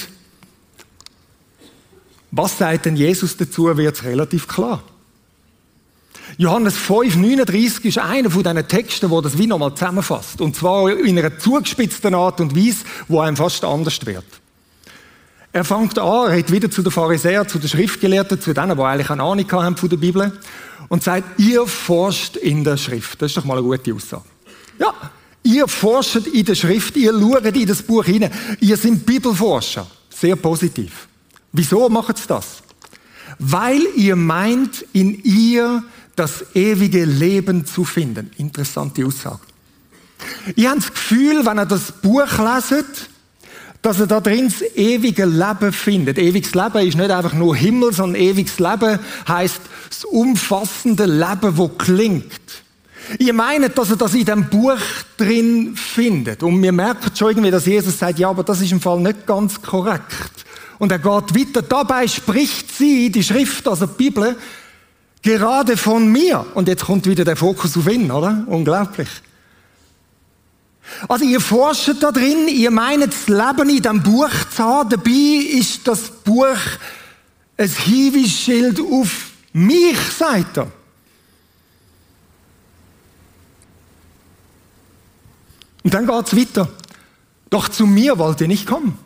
was 2.31 2.57
sagt 2.57 2.85
denn 2.85 2.95
Jesus 2.95 3.35
dazu, 3.35 3.75
wird 3.75 3.95
es 3.95 4.03
relativ 4.03 4.47
klar. 4.47 4.81
Johannes 6.37 6.77
5, 6.77 7.17
39 7.17 7.85
ist 7.85 7.97
einer 7.97 8.31
von 8.31 8.43
diesen 8.43 8.67
Texten, 8.67 9.09
wo 9.09 9.19
das 9.19 9.37
wie 9.37 9.47
nochmal 9.47 9.75
zusammenfasst. 9.75 10.39
Und 10.39 10.55
zwar 10.55 10.89
in 10.89 11.19
einer 11.19 11.37
zugespitzten 11.37 12.15
Art 12.15 12.39
und 12.39 12.55
Weise, 12.55 12.85
wo 13.09 13.19
einem 13.19 13.35
fast 13.35 13.63
anders 13.65 14.05
wird. 14.05 14.23
Er 15.51 15.65
fängt 15.65 15.99
an, 15.99 16.27
er 16.27 16.31
redet 16.31 16.51
wieder 16.51 16.71
zu 16.71 16.81
den 16.81 16.91
Pharisäern, 16.91 17.47
zu 17.47 17.59
den 17.59 17.67
Schriftgelehrten, 17.67 18.39
zu 18.39 18.53
denen, 18.53 18.77
die 18.77 18.83
eigentlich 18.83 19.09
eine 19.09 19.23
Ahnung 19.23 19.51
haben 19.51 19.75
von 19.75 19.89
der 19.89 19.97
Bibel 19.97 20.31
und 20.87 21.03
sagt, 21.03 21.37
ihr 21.39 21.67
forscht 21.67 22.37
in 22.37 22.63
der 22.63 22.77
Schrift. 22.77 23.21
Das 23.21 23.31
ist 23.31 23.37
doch 23.37 23.43
mal 23.43 23.57
eine 23.57 23.63
gute 23.63 23.93
Aussage. 23.93 24.23
Ja, 24.79 24.93
ihr 25.43 25.67
forscht 25.67 26.27
in 26.27 26.45
der 26.45 26.55
Schrift, 26.55 26.95
ihr 26.97 27.11
schaut 27.11 27.45
in 27.45 27.67
das 27.67 27.81
Buch 27.81 28.05
hinein. 28.05 28.31
Ihr 28.59 28.77
seid 28.77 29.05
Bibelforscher. 29.05 29.87
Sehr 30.09 30.35
positiv. 30.35 31.07
Wieso 31.51 31.89
macht 31.89 32.17
sie 32.17 32.27
das? 32.27 32.61
Weil 33.39 33.81
ihr 33.95 34.15
meint, 34.15 34.85
in 34.93 35.21
ihr 35.23 35.83
das 36.15 36.45
ewige 36.53 37.05
Leben 37.05 37.65
zu 37.65 37.83
finden. 37.83 38.31
Interessante 38.37 39.05
Aussage. 39.05 39.39
Ich 40.55 40.67
habe 40.67 40.79
das 40.79 40.93
Gefühl, 40.93 41.45
wenn 41.45 41.57
ihr 41.57 41.65
das 41.65 41.91
Buch 41.91 42.37
leset, 42.37 43.09
dass 43.81 43.99
er 43.99 44.07
da 44.07 44.19
drin 44.19 44.47
das 44.47 44.61
ewige 44.75 45.25
Leben 45.25 45.73
findet. 45.73 46.19
Ewiges 46.19 46.53
Leben 46.53 46.87
ist 46.87 46.97
nicht 46.97 47.09
einfach 47.09 47.33
nur 47.33 47.55
Himmel, 47.55 47.93
sondern 47.93 48.21
ewiges 48.21 48.59
Leben 48.59 48.99
heißt 49.27 49.61
das 49.89 50.05
umfassende 50.05 51.05
Leben, 51.05 51.57
wo 51.57 51.67
klingt. 51.67 52.60
Ihr 53.19 53.33
meint, 53.33 53.77
dass 53.77 53.89
er 53.89 53.95
das 53.95 54.13
in 54.13 54.25
dem 54.25 54.49
Buch 54.49 54.77
drin 55.17 55.75
findet. 55.75 56.43
Und 56.43 56.61
wir 56.61 56.71
merken 56.71 57.11
schon 57.15 57.29
irgendwie, 57.29 57.51
dass 57.51 57.65
Jesus 57.65 57.97
sagt, 57.97 58.19
ja, 58.19 58.29
aber 58.29 58.43
das 58.43 58.61
ist 58.61 58.71
im 58.71 58.81
Fall 58.81 58.99
nicht 58.99 59.25
ganz 59.25 59.61
korrekt. 59.61 60.45
Und 60.79 60.91
er 60.91 60.99
geht 60.99 61.35
weiter. 61.35 61.61
Dabei 61.61 62.07
spricht 62.07 62.75
sie, 62.75 63.11
die 63.11 63.23
Schrift, 63.23 63.67
also 63.67 63.85
die 63.85 64.03
Bibel, 64.03 64.35
gerade 65.21 65.77
von 65.77 66.11
mir. 66.11 66.45
Und 66.53 66.67
jetzt 66.67 66.85
kommt 66.85 67.05
wieder 67.05 67.23
der 67.23 67.35
Fokus 67.35 67.77
auf 67.77 67.87
ihn, 67.87 68.11
oder? 68.11 68.43
Unglaublich. 68.47 69.09
Also 71.07 71.25
ihr 71.25 71.39
forscht 71.39 72.01
da 72.01 72.11
drin, 72.11 72.47
ihr 72.47 72.71
meint 72.71 73.07
das 73.07 73.27
Leben 73.27 73.69
in 73.69 73.81
dem 73.81 74.03
Buch 74.03 74.29
zu 74.53 74.63
haben. 74.63 74.89
Dabei 74.89 75.45
ist 75.59 75.87
das 75.87 76.09
Buch 76.09 76.57
ein 77.57 77.69
Hinweisschild 77.69 78.79
auf 78.79 79.31
mich, 79.53 79.97
sagt 80.17 80.57
er. 80.57 80.71
Und 85.83 85.93
dann 85.93 86.07
geht's 86.07 86.35
weiter. 86.35 86.69
Doch 87.49 87.67
zu 87.67 87.85
mir 87.85 88.17
wollt 88.17 88.41
ihr 88.41 88.47
nicht 88.47 88.67
kommen. 88.67 88.97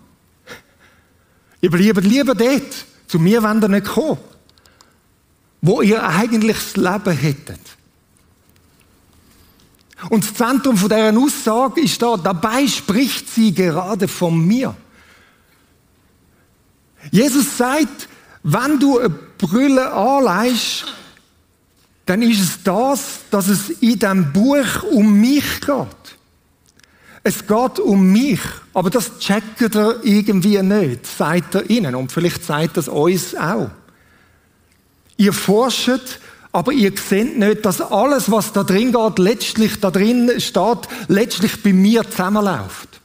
Ihr 1.62 1.72
bleibt 1.72 2.04
lieber 2.04 2.36
dort. 2.36 2.86
Zu 3.08 3.20
mir 3.20 3.42
wollt 3.44 3.64
ihr 3.64 3.70
nicht 3.70 3.88
kommen. 3.88 4.18
Wo 5.62 5.82
ihr 5.82 6.04
eigentlich 6.04 6.58
das 6.58 6.76
Leben 6.76 7.18
hättet. 7.18 7.60
Und 10.10 10.24
das 10.24 10.34
Zentrum 10.34 10.78
von 10.78 10.90
deren 10.90 11.18
Aussage 11.18 11.82
ist 11.82 12.02
da, 12.02 12.18
dabei 12.18 12.68
spricht 12.68 13.30
sie 13.30 13.54
gerade 13.54 14.08
von 14.08 14.46
mir. 14.46 14.76
Jesus 17.12 17.58
sagt, 17.58 18.10
wenn 18.44 18.80
du 18.80 19.00
eine 19.00 19.10
Brille 19.10 19.92
anleihst, 19.92 20.86
dann 22.06 22.22
ist 22.22 22.42
es 22.42 22.64
das, 22.64 23.20
dass 23.32 23.48
es 23.48 23.70
in 23.70 23.98
dem 23.98 24.32
Buch 24.32 24.84
um 24.92 25.20
mich 25.20 25.62
geht. 25.62 26.05
Es 27.28 27.48
geht 27.48 27.80
um 27.80 28.12
mich, 28.12 28.40
aber 28.76 28.92
das 28.92 29.18
checkt 29.18 29.60
er 29.76 29.96
irgendwie 30.04 30.62
nicht, 30.62 31.08
sagt 31.08 31.56
er 31.56 31.70
ihnen 31.70 31.96
und 31.96 32.12
vielleicht 32.12 32.44
sagt 32.44 32.78
das 32.78 32.88
uns 32.88 33.36
auch. 33.36 33.72
Ihr 35.18 35.34
forscht 35.34 36.20
aber 36.56 36.72
ihr 36.72 36.94
seht 36.96 37.38
nicht, 37.38 37.66
dass 37.66 37.82
alles, 37.82 38.32
was 38.32 38.54
da 38.54 38.64
drin 38.64 38.94
geht, 38.94 39.20
letztlich 39.20 39.78
da 39.82 39.92
drin 39.92 40.32
steht, 40.40 40.88
letztlich 41.10 41.62
bei 41.62 41.74
mir 41.74 42.10
zusammenläuft. 42.10 43.02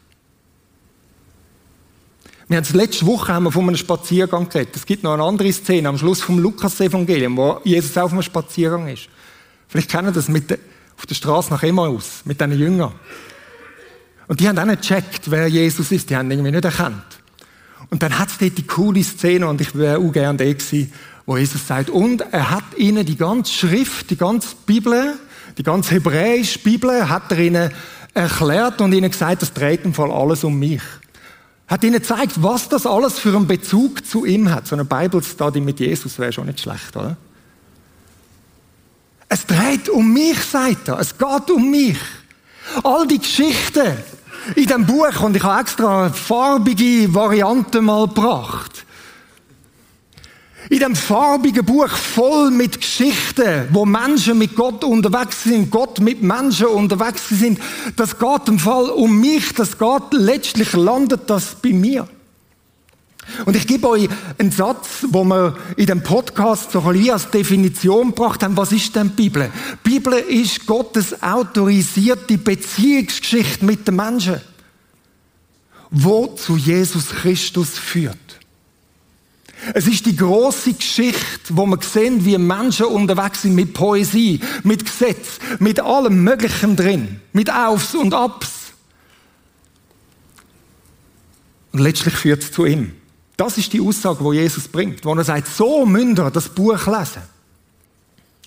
Wir 2.46 2.58
haben 2.58 2.64
es 2.64 2.74
letzte 2.74 3.06
Woche 3.06 3.34
haben 3.34 3.44
wir 3.44 3.50
von 3.50 3.66
einem 3.66 3.76
Spaziergang 3.76 4.48
geredet. 4.48 4.76
Es 4.76 4.86
gibt 4.86 5.02
noch 5.02 5.14
eine 5.14 5.24
andere 5.24 5.52
Szene 5.52 5.88
am 5.88 5.98
Schluss 5.98 6.20
vom 6.20 6.38
Lukas-Evangelium, 6.38 7.36
wo 7.36 7.60
Jesus 7.64 7.98
auf 7.98 8.12
einem 8.12 8.22
Spaziergang 8.22 8.86
ist. 8.86 9.08
Vielleicht 9.66 9.90
kennen 9.90 10.14
das 10.14 10.28
mit 10.28 10.48
der, 10.50 10.58
auf 10.96 11.06
der 11.06 11.16
Straße 11.16 11.50
nach 11.50 11.64
Emmaus, 11.64 12.20
mit 12.24 12.40
diesen 12.40 12.56
Jüngern. 12.56 12.92
Und 14.30 14.38
die 14.38 14.48
haben 14.48 14.56
auch 14.60 14.64
nicht 14.64 14.82
gecheckt, 14.82 15.28
wer 15.28 15.48
Jesus 15.48 15.90
ist. 15.90 16.08
Die 16.08 16.14
haben 16.14 16.26
ihn 16.26 16.38
irgendwie 16.38 16.52
nicht 16.52 16.64
erkannt. 16.64 17.02
Und 17.90 18.00
dann 18.00 18.16
hat 18.16 18.28
es 18.28 18.38
dort 18.38 18.56
die 18.56 18.64
coole 18.64 19.02
Szene, 19.02 19.48
und 19.48 19.60
ich 19.60 19.74
wäre 19.74 19.98
auch 19.98 20.12
gerne 20.12 20.38
da 20.38 20.44
gewesen, 20.44 20.92
wo 21.26 21.36
Jesus 21.36 21.66
sagt, 21.66 21.90
und 21.90 22.20
er 22.30 22.48
hat 22.48 22.62
ihnen 22.76 23.04
die 23.04 23.16
ganze 23.16 23.52
Schrift, 23.52 24.08
die 24.08 24.16
ganze 24.16 24.50
Bibel, 24.66 25.14
die 25.58 25.64
ganze 25.64 25.96
hebräische 25.96 26.60
Bibel, 26.60 27.08
hat 27.08 27.32
er 27.32 27.38
ihnen 27.40 27.72
erklärt 28.14 28.80
und 28.80 28.92
ihnen 28.92 29.10
gesagt, 29.10 29.42
das 29.42 29.52
dreht 29.52 29.84
im 29.84 29.94
Fall 29.94 30.12
alles 30.12 30.44
um 30.44 30.56
mich. 30.56 30.82
Hat 31.66 31.82
ihnen 31.82 31.94
gezeigt, 31.94 32.40
was 32.40 32.68
das 32.68 32.86
alles 32.86 33.18
für 33.18 33.34
einen 33.34 33.48
Bezug 33.48 34.06
zu 34.06 34.24
ihm 34.26 34.48
hat. 34.52 34.68
So 34.68 34.76
eine 34.76 34.84
Bible 34.84 35.24
Study 35.24 35.60
mit 35.60 35.80
Jesus 35.80 36.20
wäre 36.20 36.32
schon 36.32 36.46
nicht 36.46 36.60
schlecht, 36.60 36.96
oder? 36.96 37.16
Es 39.28 39.44
dreht 39.44 39.88
um 39.88 40.12
mich, 40.12 40.38
sagt 40.38 40.86
er. 40.86 41.00
Es 41.00 41.18
geht 41.18 41.50
um 41.50 41.68
mich. 41.68 41.98
All 42.84 43.08
die 43.08 43.18
Geschichten 43.18 43.96
in 44.56 44.66
dem 44.66 44.86
Buch, 44.86 45.20
und 45.20 45.36
ich 45.36 45.42
habe 45.42 45.60
extra 45.60 46.10
farbige 46.10 47.12
Variante 47.14 47.80
mal 47.80 48.06
gebracht. 48.06 48.84
In 50.68 50.78
dem 50.78 50.94
farbigen 50.94 51.64
Buch 51.64 51.88
voll 51.88 52.50
mit 52.50 52.80
Geschichten, 52.80 53.68
wo 53.72 53.84
Menschen 53.84 54.38
mit 54.38 54.54
Gott 54.54 54.84
unterwegs 54.84 55.42
sind, 55.42 55.70
Gott 55.70 55.98
mit 56.00 56.22
Menschen 56.22 56.66
unterwegs 56.66 57.28
sind, 57.28 57.58
das 57.96 58.18
geht 58.18 58.48
im 58.48 58.58
Fall 58.58 58.90
um 58.90 59.18
mich, 59.18 59.52
das 59.54 59.76
geht 59.76 60.12
letztlich 60.12 60.72
landet 60.74 61.28
das 61.28 61.56
bei 61.56 61.72
mir. 61.72 62.06
Und 63.44 63.56
ich 63.56 63.66
gebe 63.66 63.88
euch 63.88 64.08
einen 64.38 64.50
Satz, 64.50 65.06
wo 65.08 65.24
wir 65.24 65.56
in 65.76 65.86
dem 65.86 66.02
Podcast 66.02 66.72
so 66.72 66.80
ein 66.80 67.10
als 67.10 67.30
Definition 67.30 68.08
gebracht 68.08 68.42
haben. 68.42 68.56
Was 68.56 68.72
ist 68.72 68.94
denn 68.96 69.08
die 69.16 69.28
Bibel? 69.28 69.50
Die 69.84 69.90
Bibel 69.90 70.12
ist 70.14 70.66
Gottes 70.66 71.22
autorisierte 71.22 72.38
Beziehungsgeschichte 72.38 73.64
mit 73.64 73.86
den 73.86 73.96
Menschen, 73.96 74.40
wo 75.90 76.26
zu 76.28 76.56
Jesus 76.56 77.10
Christus 77.10 77.70
führt. 77.70 78.16
Es 79.74 79.86
ist 79.86 80.06
die 80.06 80.16
große 80.16 80.72
Geschichte, 80.72 81.50
wo 81.50 81.66
man 81.66 81.80
sehen, 81.82 82.24
wie 82.24 82.38
Menschen 82.38 82.86
unterwegs 82.86 83.42
sind 83.42 83.54
mit 83.54 83.74
Poesie, 83.74 84.40
mit 84.62 84.84
Gesetz, 84.84 85.38
mit 85.58 85.80
allem 85.80 86.24
Möglichen 86.24 86.76
drin, 86.76 87.20
mit 87.32 87.52
Aufs 87.52 87.94
und 87.94 88.14
Abs. 88.14 88.48
Und 91.72 91.80
letztlich 91.80 92.14
führt 92.14 92.42
es 92.42 92.52
zu 92.52 92.64
ihm. 92.64 92.92
Das 93.40 93.56
ist 93.56 93.72
die 93.72 93.80
Aussage, 93.80 94.22
wo 94.22 94.34
Jesus 94.34 94.68
bringt, 94.68 95.02
wo 95.02 95.14
er 95.14 95.24
sagt, 95.24 95.48
so 95.48 95.86
müsst 95.86 96.18
ihr 96.18 96.30
das 96.30 96.46
Buch 96.46 96.86
lesen. 96.86 97.22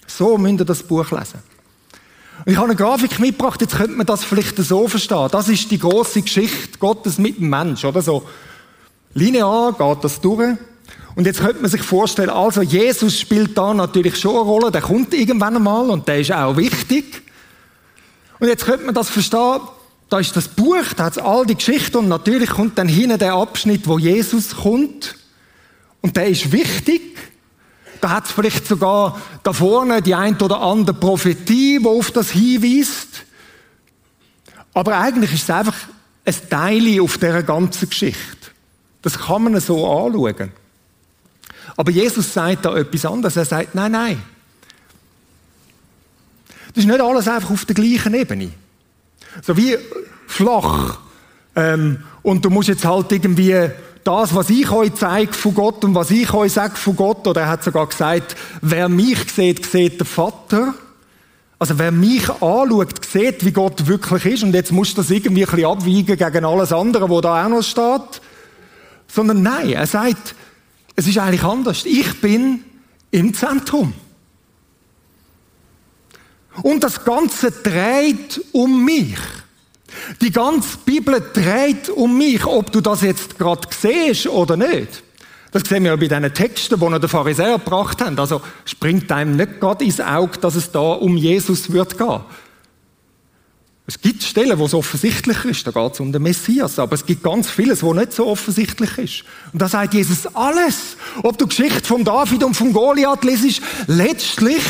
So 0.06 0.38
müsst 0.38 0.60
ihr 0.60 0.66
das 0.66 0.84
Buch 0.84 1.10
lesen. 1.10 1.40
Und 2.46 2.52
ich 2.52 2.58
habe 2.58 2.68
eine 2.68 2.76
Grafik 2.76 3.18
mitgebracht, 3.18 3.60
jetzt 3.62 3.76
könnte 3.76 3.96
man 3.96 4.06
das 4.06 4.24
vielleicht 4.24 4.56
so 4.58 4.88
verstehen. 4.88 5.30
Das 5.32 5.50
ist 5.50 5.72
die 5.72 5.80
große 5.80 6.22
Geschichte 6.22 6.78
Gottes 6.78 7.18
mit 7.18 7.40
dem 7.40 7.50
Mensch, 7.50 7.84
oder 7.84 8.04
so. 8.04 8.30
Linear 9.16 9.74
geht 9.74 10.04
das 10.04 10.22
durch. 10.22 10.58
Und 11.16 11.26
jetzt 11.26 11.40
könnte 11.40 11.64
man 11.64 11.72
sich 11.72 11.82
vorstellen, 11.82 12.30
also 12.30 12.62
Jesus 12.62 13.20
spielt 13.20 13.58
da 13.58 13.74
natürlich 13.74 14.20
schon 14.20 14.36
eine 14.36 14.42
Rolle, 14.42 14.70
der 14.70 14.82
kommt 14.82 15.12
irgendwann 15.16 15.56
einmal 15.56 15.90
und 15.90 16.08
der 16.08 16.20
ist 16.20 16.32
auch 16.32 16.56
wichtig. 16.56 17.24
Und 18.40 18.48
jetzt 18.48 18.66
könnte 18.66 18.86
man 18.86 18.94
das 18.94 19.10
verstehen, 19.10 19.62
da 20.14 20.20
ist 20.20 20.36
das 20.36 20.48
Buch, 20.48 20.94
da 20.96 21.06
hat 21.06 21.18
all 21.18 21.44
die 21.44 21.56
Geschichte 21.56 21.98
und 21.98 22.08
natürlich 22.08 22.52
kommt 22.52 22.78
dann 22.78 22.88
hinten 22.88 23.18
der 23.18 23.34
Abschnitt, 23.34 23.88
wo 23.88 23.98
Jesus 23.98 24.56
kommt 24.56 25.16
und 26.02 26.16
der 26.16 26.28
ist 26.28 26.52
wichtig. 26.52 27.18
Da 28.00 28.12
hat 28.12 28.26
es 28.26 28.32
vielleicht 28.32 28.68
sogar 28.68 29.20
da 29.42 29.54
vorne 29.54 30.04
die 30.04 30.14
ein 30.14 30.40
oder 30.40 30.62
andere 30.62 30.96
Prophetie, 30.96 31.80
die 31.80 31.88
auf 31.88 32.12
das 32.12 32.30
hinweist. 32.30 33.24
Aber 34.76 35.00
eigentlich 35.00 35.34
ist 35.34 35.44
es 35.46 35.50
einfach 35.50 35.78
ein 36.26 36.36
Teil 36.48 37.02
auf 37.02 37.18
dieser 37.18 37.42
ganzen 37.42 37.90
Geschichte. 37.90 38.52
Das 39.02 39.18
kann 39.18 39.46
man 39.46 39.60
so 39.60 39.84
anschauen. 39.90 40.52
Aber 41.76 41.92
Jesus 41.92 42.32
sagt 42.32 42.66
da 42.66 42.78
etwas 42.78 43.04
anderes. 43.04 43.36
Er 43.36 43.46
sagt, 43.46 43.74
nein, 43.74 43.92
nein. 43.92 44.22
Das 46.68 46.84
ist 46.84 46.88
nicht 46.88 47.02
alles 47.02 47.28
einfach 47.28 47.50
auf 47.50 47.66
der 47.66 47.74
gleichen 47.74 48.14
Ebene. 48.14 48.52
So 49.42 49.58
wie 49.58 49.78
flach. 50.28 51.00
Ähm, 51.56 52.00
und 52.22 52.46
du 52.46 52.50
musst 52.50 52.70
jetzt 52.70 52.86
halt 52.86 53.12
irgendwie 53.12 53.70
das, 54.04 54.36
was 54.36 54.50
ich 54.50 54.70
euch 54.72 54.94
zeige 54.96 55.34
von 55.34 55.54
Gott 55.54 55.84
und 55.84 55.96
was 55.96 56.12
ich 56.12 56.34
euch 56.34 56.52
sage 56.52 56.76
von 56.76 56.96
Gott, 56.96 57.26
oder 57.28 57.42
er 57.42 57.50
hat 57.50 57.64
sogar 57.64 57.88
gesagt, 57.88 58.36
wer 58.62 58.90
mich 58.90 59.32
sieht, 59.32 59.66
sieht 59.66 60.00
den 60.00 60.08
Vater. 60.08 60.74
Also 61.60 61.80
wer 61.80 61.92
mich 61.92 62.30
anschaut, 62.30 63.06
sieht, 63.06 63.46
wie 63.46 63.54
Gott 63.54 63.88
wirklich 63.88 64.26
ist. 64.26 64.44
Und 64.44 64.54
jetzt 64.54 64.72
musst 64.72 64.98
du 64.98 65.02
das 65.02 65.10
irgendwie 65.10 65.46
ein 65.46 65.50
bisschen 65.50 65.66
abwiegen 65.66 66.18
gegen 66.18 66.46
alles 66.46 66.74
andere, 66.74 67.10
wo 67.10 67.22
da 67.22 67.46
auch 67.46 67.50
noch 67.50 67.64
steht. 67.64 68.22
Sondern 69.08 69.44
nein, 69.44 69.70
er 69.70 69.88
sagt, 69.88 70.36
es 70.96 71.08
ist 71.08 71.18
eigentlich 71.18 71.44
anders. 71.44 71.86
Ich 71.86 72.20
bin 72.20 72.66
im 73.12 73.34
Zentrum. 73.34 73.94
Und 76.62 76.84
das 76.84 77.04
Ganze 77.04 77.52
dreht 77.52 78.42
um 78.52 78.86
mich. 78.86 79.18
Die 80.22 80.32
ganze 80.32 80.78
Bibel 80.86 81.22
dreht 81.34 81.90
um 81.90 82.18
mich, 82.18 82.46
ob 82.46 82.72
du 82.72 82.82
das 82.82 83.02
jetzt 83.02 83.38
gerade 83.38 83.68
siehst 83.72 84.28
oder 84.28 84.58
nicht. 84.58 85.04
Das 85.52 85.64
sehen 85.64 85.84
wir 85.84 85.92
ja 85.92 85.96
bei 85.96 86.08
diesen 86.08 86.34
Texten, 86.34 86.80
die 86.80 87.00
der 87.00 87.10
Pharisäer 87.10 87.60
gebracht 87.60 88.02
haben. 88.02 88.18
Also 88.18 88.42
springt 88.66 89.12
einem 89.12 89.36
nicht 89.36 89.60
gerade 89.60 89.86
ins 89.86 90.02
Auge, 90.02 90.40
dass 90.40 90.56
es 90.56 90.72
da 90.72 90.80
um 90.80 91.16
Jesus 91.16 91.72
wird 91.72 91.98
gehen. 91.98 92.22
Es 93.86 94.00
gibt 94.00 94.24
Stellen, 94.24 94.58
wo 94.60 94.66
es 94.66 94.74
offensichtlich 94.74 95.44
ist, 95.44 95.68
da 95.68 95.72
geht 95.72 95.94
es 95.94 96.00
um 96.00 96.14
den 96.14 96.24
Messias, 96.24 96.80
aber 96.80 96.94
es 96.94 97.06
gibt 97.06 97.22
ganz 97.22 97.50
vieles, 97.50 97.84
wo 97.84 97.94
nicht 97.94 98.14
so 98.14 98.28
offensichtlich 98.28 98.98
ist. 98.98 99.24
Und 99.52 99.62
da 99.62 99.68
sagt 99.68 99.94
Jesus 99.94 100.26
alles. 100.34 100.96
Ob 101.22 101.38
du 101.38 101.48
Geschichte 101.48 101.84
von 101.84 102.06
David 102.06 102.46
und 102.46 102.54
von 102.54 102.72
Goliath 102.72 103.26
lesest, 103.26 103.62
letztlich 103.88 104.64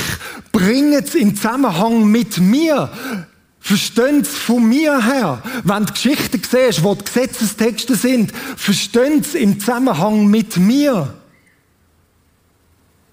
bringt 0.51 1.07
es 1.07 1.13
in 1.13 1.35
Zusammenhang 1.35 2.05
mit 2.07 2.39
mir. 2.39 2.91
Verstehen 3.59 4.21
es 4.21 4.29
von 4.29 4.67
mir 4.67 4.99
her. 5.05 5.43
Wenn 5.63 5.85
du 5.85 5.93
Geschichten 5.93 6.41
siehst, 6.41 6.83
wo 6.83 6.95
die 6.95 7.05
Gesetzestexte 7.05 7.95
sind, 7.95 8.31
verstehen 8.57 9.19
es 9.19 9.35
im 9.35 9.59
Zusammenhang 9.59 10.25
mit 10.25 10.57
mir. 10.57 11.13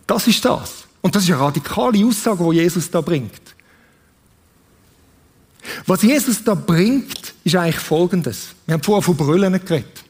Das 0.06 0.26
ist 0.26 0.42
das. 0.46 0.84
Und 1.02 1.14
das 1.14 1.24
ist 1.24 1.30
eine 1.30 1.40
radikale 1.40 2.04
Aussage, 2.06 2.42
die 2.50 2.56
Jesus 2.56 2.90
da 2.90 3.02
bringt. 3.02 3.49
Was 5.86 6.02
Jesus 6.02 6.42
da 6.42 6.54
bringt, 6.54 7.34
ist 7.44 7.56
eigentlich 7.56 7.78
Folgendes. 7.78 8.48
Wir 8.66 8.74
haben 8.74 8.82
vorher 8.82 9.02
von 9.02 9.16
Brüllen 9.16 9.52
geredet. 9.52 10.04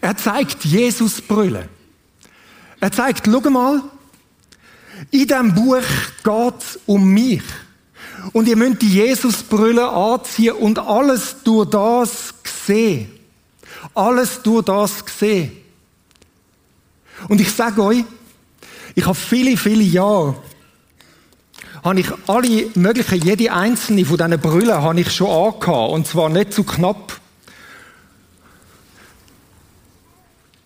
Er 0.00 0.16
zeigt 0.16 0.64
Jesus 0.64 1.20
Brüllen. 1.20 1.68
Er 2.80 2.90
zeigt, 2.92 3.26
schau 3.26 3.50
mal, 3.50 3.82
in 5.10 5.26
diesem 5.26 5.54
Buch 5.54 5.82
geht 6.22 6.60
es 6.60 6.78
um 6.86 7.04
mich. 7.04 7.42
Und 8.32 8.48
ihr 8.48 8.56
müsst 8.56 8.82
die 8.82 8.94
Jesus-Brille 8.94 9.88
anziehen 9.88 10.54
und 10.56 10.78
alles 10.78 11.36
durch 11.42 11.70
das 11.70 12.34
sehen. 12.66 13.10
Alles 13.94 14.42
durch 14.42 14.64
das 14.64 15.04
sehen. 15.18 15.52
Und 17.28 17.40
ich 17.40 17.50
sage 17.52 17.82
euch, 17.82 18.04
ich 18.94 19.04
habe 19.04 19.14
viele, 19.14 19.56
viele 19.56 19.82
Jahre 19.82 20.36
habe 21.82 22.00
ich 22.00 22.08
alle 22.26 22.66
möglichen, 22.74 23.22
jede 23.22 23.52
einzelne 23.52 24.04
von 24.04 24.18
diesen 24.18 24.38
Brüllen 24.38 24.82
habe 24.82 25.00
ich 25.00 25.10
schon 25.10 25.28
angehabt. 25.28 25.92
Und 25.92 26.06
zwar 26.06 26.28
nicht 26.28 26.52
zu 26.52 26.64
knapp. 26.64 27.20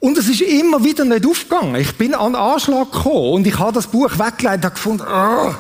Und 0.00 0.18
es 0.18 0.29
ist 0.29 0.42
immer 0.42 0.85
wieder 0.85 1.05
nicht 1.05 1.27
aufgegangen. 1.27 1.77
Ich 1.77 1.96
bin 1.96 2.14
an 2.14 2.33
den 2.33 2.42
Anschlag 2.42 2.92
gekommen 2.92 3.33
und 3.33 3.46
ich 3.46 3.59
habe 3.59 3.72
das 3.72 3.87
Buch 3.87 4.11
weggelegt 4.18 4.64
und 4.64 4.74
gefunden, 4.74 5.05
oh. 5.11 5.55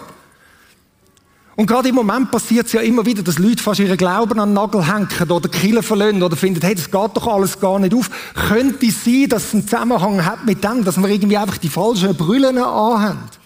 Und 1.56 1.66
gerade 1.66 1.88
im 1.88 1.94
Moment 1.94 2.30
passiert 2.32 2.66
es 2.66 2.72
ja 2.72 2.80
immer 2.80 3.06
wieder, 3.06 3.22
dass 3.22 3.38
Leute 3.38 3.62
fast 3.62 3.78
ihren 3.78 3.96
Glauben 3.96 4.38
an 4.40 4.50
den 4.50 4.54
Nagel 4.54 4.86
hängen 4.86 5.30
oder 5.30 5.48
Kille 5.48 5.82
verlieren 5.82 6.22
oder 6.22 6.36
finden, 6.36 6.60
hey, 6.60 6.74
das 6.74 6.90
geht 6.90 7.16
doch 7.16 7.26
alles 7.28 7.60
gar 7.60 7.78
nicht 7.78 7.94
auf. 7.94 8.10
Könnte 8.34 8.86
es 8.86 9.04
sein, 9.04 9.28
dass 9.28 9.44
es 9.44 9.54
einen 9.54 9.68
Zusammenhang 9.68 10.26
hat 10.26 10.44
mit 10.44 10.64
dem, 10.64 10.84
dass 10.84 10.98
wir 10.98 11.08
irgendwie 11.08 11.38
einfach 11.38 11.58
die 11.58 11.68
falschen 11.68 12.14
Brüllen 12.16 12.58
anhaben? 12.58 13.43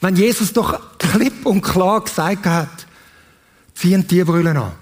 Wenn 0.00 0.16
Jesus 0.16 0.52
doch 0.52 0.80
klipp 0.98 1.44
und 1.44 1.62
klar 1.62 2.00
gesagt 2.02 2.46
hat, 2.46 2.86
ziehen 3.74 4.06
die 4.06 4.24
Brüllen 4.24 4.56
an 4.56 4.72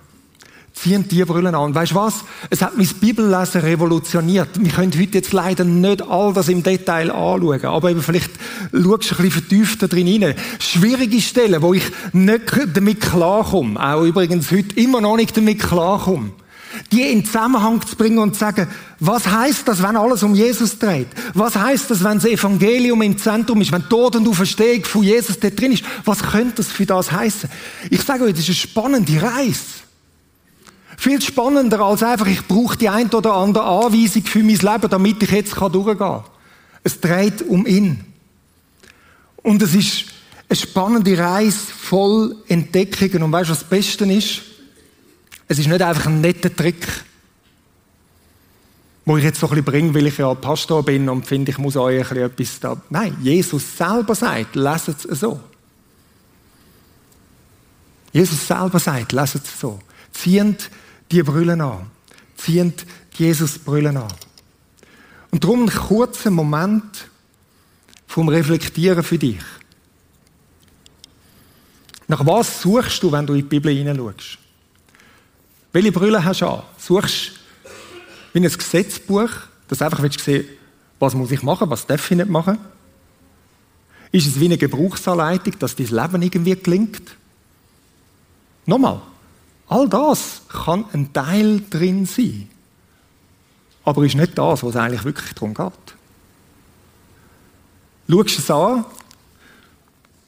ziehen 0.79 1.07
die 1.09 1.25
Brüllen 1.25 1.55
an. 1.55 1.63
Und 1.63 1.75
weißt 1.75 1.93
du 1.93 1.97
was? 1.97 2.25
Es 2.51 2.63
hat 2.63 2.77
mein 2.77 2.87
Bibellesen 2.87 3.61
revolutioniert. 3.61 4.49
Wir 4.55 4.73
können 4.73 4.93
heute 4.93 5.19
jetzt 5.19 5.33
leider 5.33 5.65
nicht 5.65 6.03
all 6.03 6.33
das 6.33 6.49
im 6.49 6.63
Detail 6.63 7.11
anschauen, 7.11 7.65
aber 7.65 7.91
eben 7.91 8.03
vielleicht 8.03 8.31
schaust 8.73 8.83
du 8.83 8.87
ein 8.87 8.97
bisschen 8.99 9.31
vertiefter 9.31 9.89
drin 9.89 10.07
hinein. 10.07 10.35
Schwierige 10.59 11.21
Stellen, 11.21 11.63
wo 11.63 11.75
ich 11.75 11.85
nicht 12.13 12.45
damit 12.75 13.01
klarkomme, 13.01 13.81
auch 13.83 14.05
übrigens 14.05 14.51
heute 14.51 14.79
immer 14.81 15.01
noch 15.01 15.17
nicht 15.17 15.37
damit 15.37 15.61
klarkomme, 15.61 16.31
die 16.93 17.03
in 17.03 17.25
Zusammenhang 17.25 17.85
zu 17.87 17.97
bringen 17.97 18.19
und 18.19 18.35
zu 18.35 18.41
sagen, 18.41 18.69
was 19.01 19.27
heißt 19.27 19.67
das, 19.67 19.83
wenn 19.83 19.97
alles 19.97 20.23
um 20.23 20.35
Jesus 20.35 20.79
dreht? 20.79 21.09
Was 21.35 21.57
heißt 21.57 21.91
das, 21.91 22.03
wenn 22.03 22.15
das 22.15 22.25
Evangelium 22.25 23.03
im 23.03 23.17
Zentrum 23.17 23.61
ist, 23.61 23.73
wenn 23.73 23.89
Tod 23.89 24.17
und 24.17 24.29
Auferstehung 24.29 24.85
von 24.85 25.03
Jesus 25.03 25.39
dort 25.39 25.59
drin 25.59 25.73
ist? 25.73 25.85
Was 26.05 26.23
könnte 26.23 26.57
das 26.57 26.69
für 26.69 26.87
das 26.87 27.13
heißen? 27.13 27.49
Ich 27.91 28.03
sage 28.03 28.25
euch, 28.25 28.33
das 28.33 28.41
ist 28.41 28.49
eine 28.49 28.57
spannende 28.57 29.23
Reise. 29.23 29.61
Viel 30.97 31.23
spannender 31.23 31.81
als 31.81 32.03
einfach, 32.03 32.27
ich 32.27 32.45
brauche 32.47 32.77
die 32.77 32.89
ein 32.89 33.09
oder 33.11 33.35
andere 33.35 33.65
Anweisung 33.65 34.25
für 34.25 34.43
mein 34.43 34.57
Leben, 34.57 34.91
damit 34.91 35.23
ich 35.23 35.31
jetzt 35.31 35.55
durchgehen 35.55 35.99
kann. 35.99 36.25
Es 36.83 37.01
dreht 37.01 37.43
um 37.43 37.67
ihn. 37.67 38.05
Und 39.37 39.63
es 39.63 39.75
ist 39.75 40.07
eine 40.49 40.57
spannende 40.57 41.17
Reise 41.17 41.59
voll 41.59 42.37
Entdeckungen. 42.49 43.23
Und 43.23 43.33
weißt 43.33 43.49
du, 43.49 43.53
was 43.53 43.61
das 43.61 43.69
Beste 43.69 44.05
ist? 44.07 44.43
Es 45.49 45.59
ist 45.59 45.67
nicht 45.67 45.81
einfach 45.81 46.07
ein 46.07 46.21
netter 46.21 46.55
Trick, 46.55 46.87
wo 49.07 49.17
ich 49.17 49.25
jetzt 49.25 49.41
so 49.41 49.47
ein 49.47 49.51
bisschen 49.51 49.65
bringe, 49.65 49.95
weil 49.95 50.07
ich 50.07 50.19
ja 50.19 50.35
Pastor 50.35 50.85
bin 50.85 51.09
und 51.09 51.27
finde, 51.27 51.51
ich 51.51 51.59
muss 51.59 51.77
euch 51.77 51.97
ein 51.97 52.03
bisschen 52.03 52.25
etwas 52.25 52.61
da. 52.61 52.83
Nein, 52.91 53.17
Jesus 53.23 53.77
selber 53.77 54.15
sagt, 54.15 54.55
lasst 54.55 54.89
es 54.89 55.03
so. 55.19 55.41
Jesus 58.13 58.47
selber 58.47 58.79
sagt, 58.79 59.13
lasst 59.13 59.37
es 59.37 59.59
so. 59.59 59.79
Ziehend 60.13 60.71
die 61.11 61.23
Brüllen 61.23 61.63
an. 61.63 61.91
Ziehen 62.37 62.75
Jesus 63.15 63.59
Brüllen 63.59 63.97
an. 63.97 64.13
Und 65.31 65.45
darum 65.45 65.63
ein 65.63 65.71
kurzer 65.71 66.31
Moment 66.31 67.09
vom 68.07 68.29
Reflektieren 68.29 69.03
für 69.03 69.19
dich. 69.19 69.41
Nach 72.07 72.25
was 72.25 72.61
suchst 72.61 73.03
du, 73.03 73.13
wenn 73.13 73.27
du 73.27 73.35
in 73.35 73.41
die 73.41 73.47
Bibel 73.47 73.73
hineinschaust? 73.73 74.39
Welche 75.73 75.93
Brille 75.93 76.25
hast 76.25 76.41
du 76.41 76.47
an? 76.47 76.63
Suchst 76.79 77.33
du 78.33 78.41
wie 78.41 78.47
ein 78.47 78.53
Gesetzbuch, 78.53 79.31
das 79.69 79.83
einfach 79.83 80.03
willst 80.03 80.21
sehen, 80.21 80.47
was 80.99 81.15
muss 81.15 81.31
ich 81.31 81.43
machen, 81.43 81.71
was 81.71 81.87
darf 81.87 82.11
ich 82.11 82.17
nicht 82.17 82.29
machen? 82.29 82.59
Ist 84.11 84.27
es 84.27 84.41
wie 84.41 84.47
eine 84.47 84.59
Gebrauchsanleitung, 84.59 85.59
dass 85.59 85.77
dein 85.77 85.87
Leben 85.87 86.23
irgendwie 86.23 86.57
gelingt? 86.57 87.17
Nochmal, 88.67 89.03
All 89.69 89.87
das 89.89 90.43
kann 90.49 90.87
ein 90.93 91.13
Teil 91.13 91.63
drin 91.69 92.07
sein. 92.07 92.49
Aber 93.85 94.05
ist 94.05 94.17
nicht 94.17 94.37
das, 94.37 94.63
was 94.63 94.77
eigentlich 94.77 95.05
wirklich 95.05 95.33
darum 95.35 95.55
geht. 95.55 95.73
Schaust 98.09 98.39
es 98.39 98.51
an 98.51 98.87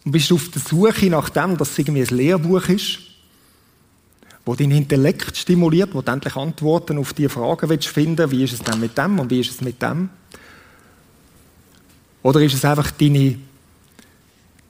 und 0.04 0.12
bist 0.12 0.30
auf 0.32 0.48
der 0.50 0.60
Suche 0.60 1.06
nach 1.06 1.30
dem, 1.30 1.56
dass 1.56 1.70
es 1.70 1.78
irgendwie 1.78 2.02
ein 2.02 2.16
Lehrbuch 2.16 2.68
ist, 2.68 2.98
wo 4.50 4.56
dein 4.56 4.72
Intellekt 4.72 5.36
stimuliert, 5.36 5.94
wo 5.94 6.02
du 6.02 6.10
endlich 6.10 6.34
Antworten 6.34 6.98
auf 6.98 7.12
diese 7.12 7.28
Fragen 7.28 7.68
willst 7.68 7.86
finden 7.86 8.28
wie 8.32 8.42
ist 8.42 8.54
es 8.54 8.58
denn 8.58 8.80
mit 8.80 8.98
dem 8.98 9.20
und 9.20 9.30
wie 9.30 9.38
ist 9.38 9.52
es 9.52 9.60
mit 9.60 9.80
dem? 9.80 10.10
Oder 12.20 12.40
ist 12.42 12.54
es 12.54 12.64
einfach 12.64 12.90
deine 12.90 13.38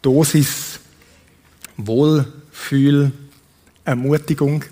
Dosis 0.03 0.81
Wohlfühl, 1.79 3.11
Ermutigung. 3.83 4.67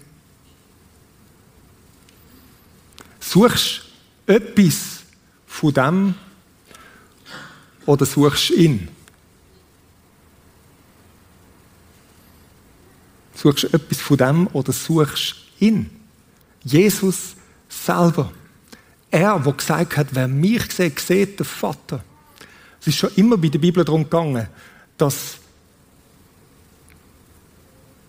Suchst 3.19 3.85
etwas 4.27 5.05
von 5.47 5.73
dem 5.73 6.15
oder 7.87 8.05
suchst 8.05 8.51
ihn? 8.51 8.89
Suchst 13.41 13.73
etwas 13.73 14.01
von 14.01 14.17
dem 14.17 14.47
oder 14.49 14.73
suchst 14.73 15.37
ihn? 15.61 15.91
Jesus 16.65 17.37
selber. 17.69 18.33
Er, 19.13 19.39
der 19.39 19.53
gesagt 19.53 19.97
hat, 19.97 20.09
wer 20.11 20.27
mich 20.27 20.73
sieht, 20.73 20.99
sieht 20.99 21.39
den 21.39 21.47
Vater. 21.47 22.03
Es 22.81 22.89
ist 22.89 22.97
schon 22.97 23.15
immer 23.15 23.39
bei 23.39 23.49
der 23.49 23.61
Bibel 23.61 23.85
darum 23.85 24.03
gegangen, 24.03 24.49
dass 24.97 25.39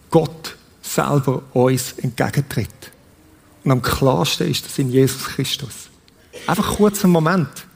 Gott 0.10 0.58
selber 0.82 1.44
uns 1.54 1.94
entgegentritt. 1.94 2.92
Und 3.63 3.72
am 3.72 3.82
klarsten 3.84 4.50
ist 4.50 4.65
das 4.65 4.80
in 4.80 4.89
Jesus 4.89 5.26
Christus. 5.26 5.89
Einfach 6.48 6.76
kurz 6.78 7.04
einen 7.04 7.13
Moment. 7.13 7.68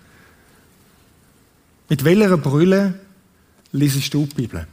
Mit 1.88 2.04
welcher 2.04 2.38
Brille 2.38 3.00
liest 3.72 4.12
du 4.12 4.26
die 4.26 4.34
Bibel? 4.34 4.68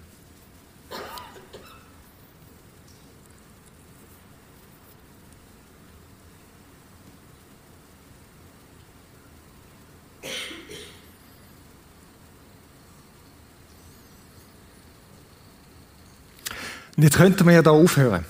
Und 17.01 17.05
jetzt 17.05 17.17
könnten 17.17 17.47
wir 17.47 17.55
ja 17.55 17.63
da 17.63 17.71
aufhören. 17.71 18.27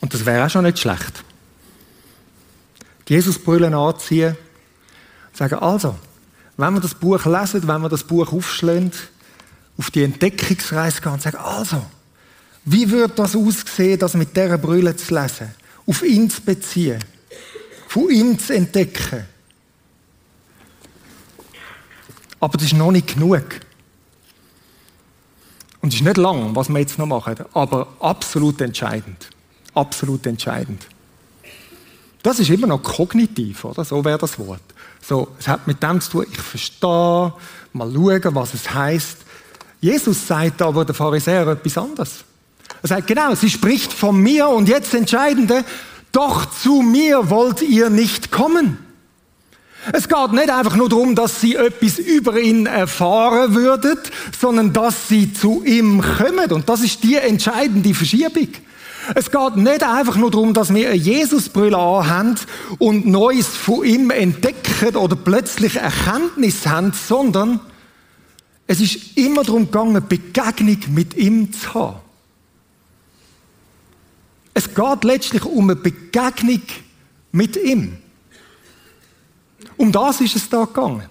Und 0.00 0.14
das 0.14 0.24
wäre 0.24 0.46
auch 0.46 0.48
schon 0.48 0.62
nicht 0.62 0.78
schlecht. 0.78 1.24
Die 3.08 3.14
Jesusbrüllen 3.14 3.74
anziehen 3.74 4.36
sagen, 5.32 5.58
also, 5.58 5.96
wenn 6.56 6.74
wir 6.74 6.80
das 6.80 6.94
Buch 6.94 7.24
lesen, 7.26 7.66
wenn 7.66 7.82
wir 7.82 7.88
das 7.88 8.04
Buch 8.04 8.32
aufschlagen, 8.32 8.92
auf 9.76 9.90
die 9.90 10.04
Entdeckungsreise 10.04 11.00
gehen 11.00 11.14
und 11.14 11.22
sagen, 11.22 11.38
also, 11.38 11.84
Wie 12.64 12.88
würde 12.88 13.14
das 13.16 13.34
aussehen, 13.34 13.98
das 13.98 14.14
mit 14.14 14.36
dieser 14.36 14.56
Brille 14.56 14.94
zu 14.94 15.12
lesen? 15.12 15.52
Auf 15.84 16.04
ihn 16.04 16.30
zu 16.30 16.42
beziehen? 16.42 17.04
Von 17.88 18.08
ihm 18.08 18.38
zu 18.38 18.54
entdecken? 18.54 19.24
Aber 22.38 22.56
das 22.56 22.68
ist 22.68 22.74
noch 22.74 22.92
nicht 22.92 23.14
genug. 23.14 23.44
Und 25.86 25.92
es 25.92 26.00
ist 26.00 26.04
nicht 26.04 26.16
lang, 26.16 26.56
was 26.56 26.68
wir 26.68 26.80
jetzt 26.80 26.98
noch 26.98 27.06
machen, 27.06 27.36
aber 27.54 27.86
absolut 28.00 28.60
entscheidend. 28.60 29.28
Absolut 29.72 30.26
entscheidend. 30.26 30.84
Das 32.24 32.40
ist 32.40 32.50
immer 32.50 32.66
noch 32.66 32.82
kognitiv, 32.82 33.64
oder? 33.64 33.84
So 33.84 34.04
wäre 34.04 34.18
das 34.18 34.36
Wort. 34.36 34.62
So, 35.00 35.28
es 35.38 35.46
hat 35.46 35.68
mit 35.68 35.80
dem 35.80 36.00
zu 36.00 36.10
tun, 36.10 36.26
ich 36.28 36.40
verstehe, 36.40 37.32
mal 37.72 37.92
schauen, 37.94 38.34
was 38.34 38.54
es 38.54 38.74
heißt. 38.74 39.18
Jesus 39.80 40.26
sagt 40.26 40.60
aber 40.60 40.84
der 40.84 40.96
Pharisäer 40.96 41.46
etwas 41.46 41.78
anderes. 41.78 42.24
Er 42.82 42.88
sagt, 42.88 43.06
genau, 43.06 43.36
sie 43.36 43.48
spricht 43.48 43.92
von 43.92 44.20
mir 44.20 44.48
und 44.48 44.68
jetzt 44.68 44.92
Entscheidende, 44.92 45.64
doch 46.10 46.46
zu 46.46 46.82
mir 46.82 47.30
wollt 47.30 47.62
ihr 47.62 47.90
nicht 47.90 48.32
kommen. 48.32 48.84
Es 49.92 50.08
geht 50.08 50.32
nicht 50.32 50.50
einfach 50.50 50.76
nur 50.76 50.88
darum, 50.88 51.14
dass 51.14 51.40
sie 51.40 51.54
etwas 51.54 51.98
über 51.98 52.38
ihn 52.38 52.66
erfahren 52.66 53.54
würden, 53.54 53.98
sondern 54.38 54.72
dass 54.72 55.08
sie 55.08 55.32
zu 55.32 55.62
ihm 55.64 56.02
kommen. 56.02 56.50
Und 56.52 56.68
das 56.68 56.82
ist 56.82 57.04
die 57.04 57.16
entscheidende 57.16 57.94
Verschiebung. 57.94 58.48
Es 59.14 59.30
geht 59.30 59.56
nicht 59.56 59.84
einfach 59.84 60.16
nur 60.16 60.30
darum, 60.30 60.52
dass 60.52 60.74
wir 60.74 60.88
eine 60.88 60.96
Jesusbrille 60.96 61.76
anhaben 61.76 62.36
und 62.78 63.06
Neues 63.06 63.46
von 63.46 63.84
ihm 63.84 64.10
entdecken 64.10 64.96
oder 64.96 65.14
plötzlich 65.14 65.76
Erkenntnis 65.76 66.66
haben, 66.66 66.92
sondern 66.92 67.60
es 68.66 68.80
ist 68.80 69.16
immer 69.16 69.44
darum 69.44 69.66
gegangen, 69.66 70.02
Begegnung 70.08 70.78
mit 70.88 71.16
ihm 71.16 71.52
zu 71.52 71.74
haben. 71.74 71.96
Es 74.54 74.74
geht 74.74 75.04
letztlich 75.04 75.44
um 75.44 75.64
eine 75.70 75.76
Begegnung 75.76 76.62
mit 77.30 77.56
ihm. 77.56 77.98
Um 79.76 79.92
das 79.92 80.20
ist 80.20 80.36
es 80.36 80.48
da 80.48 80.64
gegangen. 80.64 81.04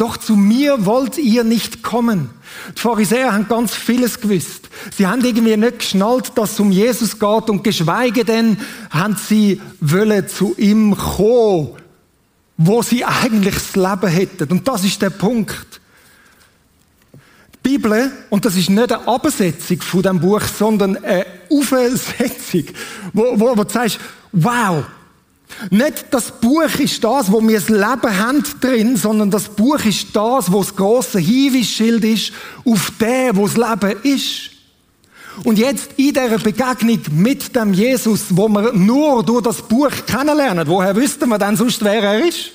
Doch 0.00 0.16
zu 0.16 0.34
mir 0.34 0.86
wollt 0.86 1.18
ihr 1.18 1.44
nicht 1.44 1.82
kommen. 1.82 2.30
Die 2.74 2.80
Pharisäer 2.80 3.34
haben 3.34 3.48
ganz 3.48 3.74
vieles 3.74 4.18
gewusst. 4.18 4.70
Sie 4.96 5.06
haben 5.06 5.22
irgendwie 5.22 5.58
nicht 5.58 5.80
geschnallt, 5.80 6.32
dass 6.36 6.52
es 6.52 6.60
um 6.60 6.72
Jesus 6.72 7.18
geht 7.18 7.50
und 7.50 7.62
geschweige 7.62 8.24
denn 8.24 8.56
haben 8.88 9.16
sie 9.16 9.60
wollen 9.80 10.26
zu 10.26 10.54
ihm 10.56 10.96
kommen, 10.96 11.76
wo 12.56 12.80
sie 12.80 13.04
eigentlich 13.04 13.56
das 13.56 13.76
Leben 13.76 14.08
hätten. 14.08 14.50
Und 14.50 14.66
das 14.66 14.84
ist 14.84 15.02
der 15.02 15.10
Punkt. 15.10 15.80
Bibel, 17.62 18.10
und 18.30 18.46
das 18.46 18.56
ist 18.56 18.70
nicht 18.70 18.90
eine 18.90 19.06
Absetzung 19.06 19.82
von 19.82 20.02
dem 20.02 20.18
Buch, 20.18 20.40
sondern 20.40 20.96
eine 21.04 21.26
Aufsetzung, 21.50 22.64
wo, 23.12 23.38
wo, 23.38 23.54
wo 23.54 23.64
du 23.64 23.70
sagst, 23.70 24.00
wow, 24.32 24.82
nicht 25.70 26.06
das 26.10 26.30
Buch 26.40 26.74
ist 26.78 27.02
das, 27.04 27.30
wo 27.30 27.40
wir 27.46 27.58
das 27.58 27.68
Leben 27.68 28.18
haben 28.18 28.42
drin, 28.60 28.96
sondern 28.96 29.30
das 29.30 29.48
Buch 29.48 29.84
ist 29.84 30.14
das, 30.14 30.50
wo 30.50 30.62
das 30.62 30.74
große 30.74 31.18
Hinweisschild 31.18 32.04
ist 32.04 32.32
auf 32.64 32.92
den, 33.00 33.36
wo 33.36 33.46
das 33.46 33.56
Leben 33.56 34.02
ist. 34.02 34.50
Und 35.44 35.58
jetzt 35.58 35.92
in 35.96 36.12
dieser 36.12 36.38
Begegnung 36.38 37.00
mit 37.12 37.54
dem 37.54 37.72
Jesus, 37.72 38.26
wo 38.30 38.48
wir 38.48 38.72
nur 38.72 39.24
durch 39.24 39.42
das 39.42 39.62
Buch 39.62 39.92
kennenlernen, 40.06 40.66
woher 40.66 40.94
wüssten 40.94 41.28
wir 41.28 41.38
denn 41.38 41.56
sonst, 41.56 41.82
wer 41.82 42.02
er 42.02 42.26
ist? 42.26 42.50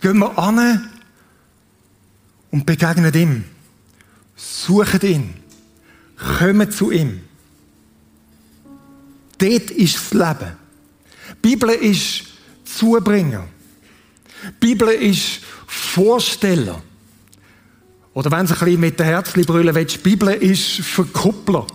Gehen 0.00 0.18
wir 0.18 0.38
an 0.38 0.88
und 2.50 2.66
begegnet 2.66 3.14
ihm. 3.16 3.44
Sucht 4.34 5.04
ihn. 5.04 5.34
Kommt 6.38 6.72
zu 6.72 6.90
ihm. 6.90 7.20
Dort 9.40 9.70
ist 9.70 9.96
das 9.96 10.12
Leben. 10.12 10.52
Die 11.42 11.48
Bibel 11.48 11.70
ist 11.70 12.24
Zubringer. 12.64 13.48
Die 14.44 14.66
Bibel 14.66 14.88
ist 14.88 15.40
Vorsteller. 15.66 16.82
Oder 18.12 18.30
wenn 18.30 18.46
du 18.46 18.52
ein 18.52 18.58
bisschen 18.58 18.80
mit 18.80 18.98
der 18.98 19.06
Herzli 19.06 19.44
brüllen 19.44 19.74
willst, 19.74 19.96
die 19.96 20.10
Bibel 20.10 20.28
ist 20.28 20.80
Verkuppler. 20.80 21.66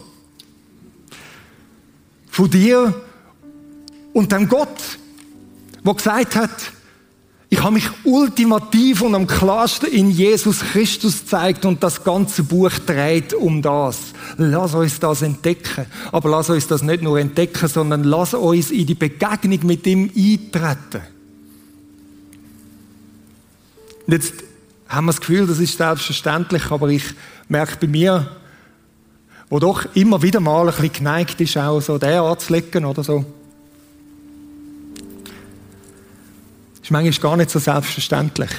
Von 2.29 2.49
dir 2.49 2.93
und 4.13 4.31
dem 4.31 4.47
Gott, 4.47 4.99
der 5.83 5.93
gesagt 5.93 6.35
hat, 6.35 6.71
ich 7.49 7.61
habe 7.61 7.75
mich 7.75 7.87
ultimativ 8.03 9.01
und 9.01 9.13
am 9.13 9.27
klarsten 9.27 9.91
in 9.91 10.09
Jesus 10.09 10.61
Christus 10.61 11.21
gezeigt 11.21 11.65
und 11.65 11.83
das 11.83 12.03
ganze 12.03 12.43
Buch 12.43 12.71
dreht 12.85 13.33
um 13.33 13.61
das. 13.61 13.99
Lass 14.37 14.73
uns 14.73 14.99
das 14.99 15.21
entdecken. 15.21 15.85
Aber 16.11 16.29
lass 16.29 16.49
uns 16.49 16.67
das 16.67 16.81
nicht 16.81 17.03
nur 17.03 17.19
entdecken, 17.19 17.67
sondern 17.67 18.03
lass 18.03 18.33
uns 18.33 18.71
in 18.71 18.87
die 18.87 18.95
Begegnung 18.95 19.59
mit 19.63 19.85
ihm 19.85 20.09
eintreten. 20.15 21.01
Jetzt 24.07 24.33
haben 24.87 25.05
wir 25.05 25.11
das 25.11 25.21
Gefühl, 25.21 25.47
das 25.47 25.59
ist 25.59 25.77
selbstverständlich, 25.77 26.71
aber 26.71 26.89
ich 26.89 27.03
merke 27.47 27.77
bei 27.81 27.87
mir, 27.87 28.27
wo 29.49 29.59
doch 29.59 29.85
immer 29.95 30.21
wieder 30.21 30.39
mal 30.39 30.61
ein 30.61 30.67
bisschen 30.67 30.93
geneigt 30.93 31.39
ist, 31.41 31.57
auch 31.57 31.79
so 31.79 31.97
der 31.97 32.21
anzulegen 32.23 32.85
oder 32.85 33.03
so. 33.03 33.25
Ist 36.85 36.91
manchmal 36.91 37.31
gar 37.31 37.37
nicht 37.37 37.49
so 37.49 37.57
selbstverständlich. 37.57 38.51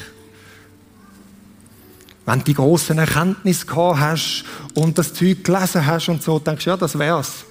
Wenn 2.24 2.40
du 2.40 2.44
die 2.44 2.54
grossen 2.54 2.98
Erkenntnisse 2.98 3.66
gehabt 3.66 4.00
hast 4.00 4.44
und 4.74 4.98
das 4.98 5.14
Zeug 5.14 5.44
gelesen 5.44 5.86
hast 5.86 6.08
und 6.08 6.20
so, 6.20 6.40
denkst 6.40 6.64
du, 6.64 6.70
ja, 6.70 6.76
das 6.76 6.98
wär's. 6.98 7.44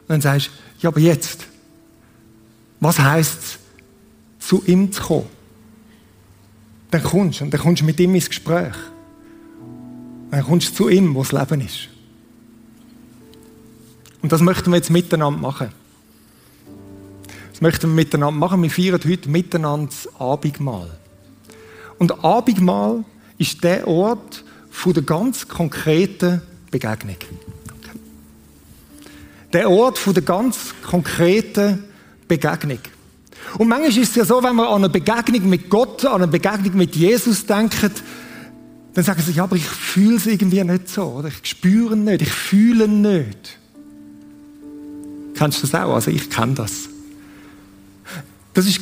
Und 0.00 0.08
dann 0.08 0.20
sagst 0.20 0.48
du, 0.48 0.50
ja, 0.80 0.88
aber 0.88 0.98
jetzt, 0.98 1.46
was 2.80 2.98
heisst 2.98 3.38
es, 3.38 3.58
zu 4.48 4.64
ihm 4.66 4.90
zu 4.90 5.00
kommen? 5.00 5.28
Dann 6.90 7.02
kommst 7.04 7.38
du 7.38 7.44
und 7.44 7.54
dann 7.54 7.60
kommst 7.60 7.82
du 7.82 7.86
mit 7.86 8.00
ihm 8.00 8.16
ins 8.16 8.28
Gespräch. 8.28 8.74
Dann 10.32 10.42
kommst 10.42 10.70
du 10.70 10.74
zu 10.74 10.88
ihm, 10.88 11.14
wo 11.14 11.22
das 11.22 11.30
Leben 11.30 11.60
ist. 11.60 11.88
Und 14.22 14.32
das 14.32 14.40
möchten 14.40 14.70
wir 14.70 14.76
jetzt 14.76 14.90
miteinander 14.90 15.38
machen. 15.38 15.70
Das 17.54 17.60
möchten 17.60 17.88
wir 17.88 17.94
miteinander 17.94 18.36
machen. 18.36 18.60
Wir 18.64 18.70
feiern 18.70 19.00
heute 19.08 19.28
miteinander 19.28 19.86
das 19.86 20.20
Abendmahl. 20.20 20.90
Und 22.00 22.24
Abendmahl 22.24 23.04
ist 23.38 23.62
der 23.62 23.86
Ort 23.86 24.42
von 24.72 24.92
der 24.92 25.04
ganz 25.04 25.46
konkreten 25.46 26.42
Begegnung. 26.72 27.14
Der 29.52 29.70
Ort 29.70 29.98
von 29.98 30.14
der 30.14 30.24
ganz 30.24 30.74
konkreten 30.82 31.84
Begegnung. 32.26 32.80
Und 33.56 33.68
manchmal 33.68 33.90
ist 33.90 33.98
es 34.10 34.14
ja 34.16 34.24
so, 34.24 34.42
wenn 34.42 34.56
wir 34.56 34.68
an 34.68 34.82
eine 34.82 34.88
Begegnung 34.88 35.48
mit 35.48 35.70
Gott, 35.70 36.04
an 36.04 36.22
eine 36.22 36.26
Begegnung 36.26 36.74
mit 36.74 36.96
Jesus 36.96 37.46
denken, 37.46 37.92
dann 38.94 39.04
sagen 39.04 39.22
sie, 39.22 39.30
ja, 39.30 39.44
aber 39.44 39.54
ich 39.54 39.64
fühle 39.64 40.16
es 40.16 40.26
irgendwie 40.26 40.64
nicht 40.64 40.88
so, 40.88 41.04
oder? 41.04 41.28
Ich 41.28 41.50
spüre 41.50 41.96
nicht, 41.96 42.22
ich 42.22 42.32
fühle 42.32 42.88
nicht. 42.88 43.58
Kennst 45.36 45.62
du 45.62 45.68
das 45.68 45.80
auch? 45.80 45.94
Also 45.94 46.10
ich 46.10 46.28
kenne 46.28 46.54
das. 46.54 46.88
Das 48.54 48.66
ist, 48.66 48.80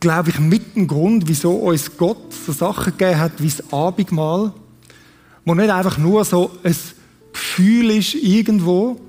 glaube 0.00 0.30
ich, 0.30 0.40
mit 0.40 0.74
dem 0.74 0.88
Grund, 0.88 1.28
wieso 1.28 1.52
uns 1.52 1.96
Gott 1.96 2.32
so 2.32 2.52
Sachen 2.52 2.96
gegeben 2.96 3.20
hat 3.20 3.32
wie 3.38 3.48
das 3.48 3.72
Abendmahl, 3.72 4.52
wo 5.44 5.54
nicht 5.54 5.70
einfach 5.70 5.98
nur 5.98 6.24
so 6.24 6.50
ein 6.64 6.76
Gefühl 7.32 7.90
ist 7.90 8.14
irgendwo, 8.14 9.00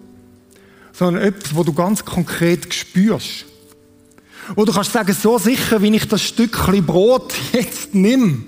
sondern 0.92 1.24
etwas, 1.24 1.56
wo 1.56 1.64
du 1.64 1.74
ganz 1.74 2.06
konkret 2.06 2.74
spürst. 2.74 3.46
Wo 4.56 4.66
du 4.66 4.74
kannst 4.74 4.92
sagen, 4.92 5.14
so 5.14 5.38
sicher, 5.38 5.82
wie 5.82 5.96
ich 5.96 6.08
das 6.08 6.22
Stückchen 6.22 6.86
Brot 6.86 7.34
jetzt 7.54 7.96
nimm. 7.96 8.46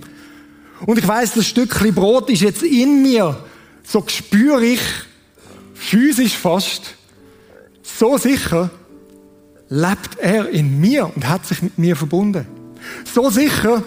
Und 0.85 0.99
ich 0.99 1.07
weiß, 1.07 1.33
das 1.33 1.47
Stückchen 1.47 1.95
Brot 1.95 2.29
ist 2.29 2.41
jetzt 2.41 2.63
in 2.63 3.01
mir. 3.01 3.43
So 3.83 4.03
spüre 4.07 4.65
ich, 4.65 4.81
physisch 5.73 6.35
fast, 6.35 6.95
so 7.81 8.17
sicher, 8.17 8.69
lebt 9.69 10.17
er 10.19 10.49
in 10.49 10.79
mir 10.79 11.11
und 11.13 11.27
hat 11.27 11.45
sich 11.45 11.61
mit 11.61 11.77
mir 11.77 11.95
verbunden. 11.95 12.45
So 13.11 13.29
sicher, 13.29 13.83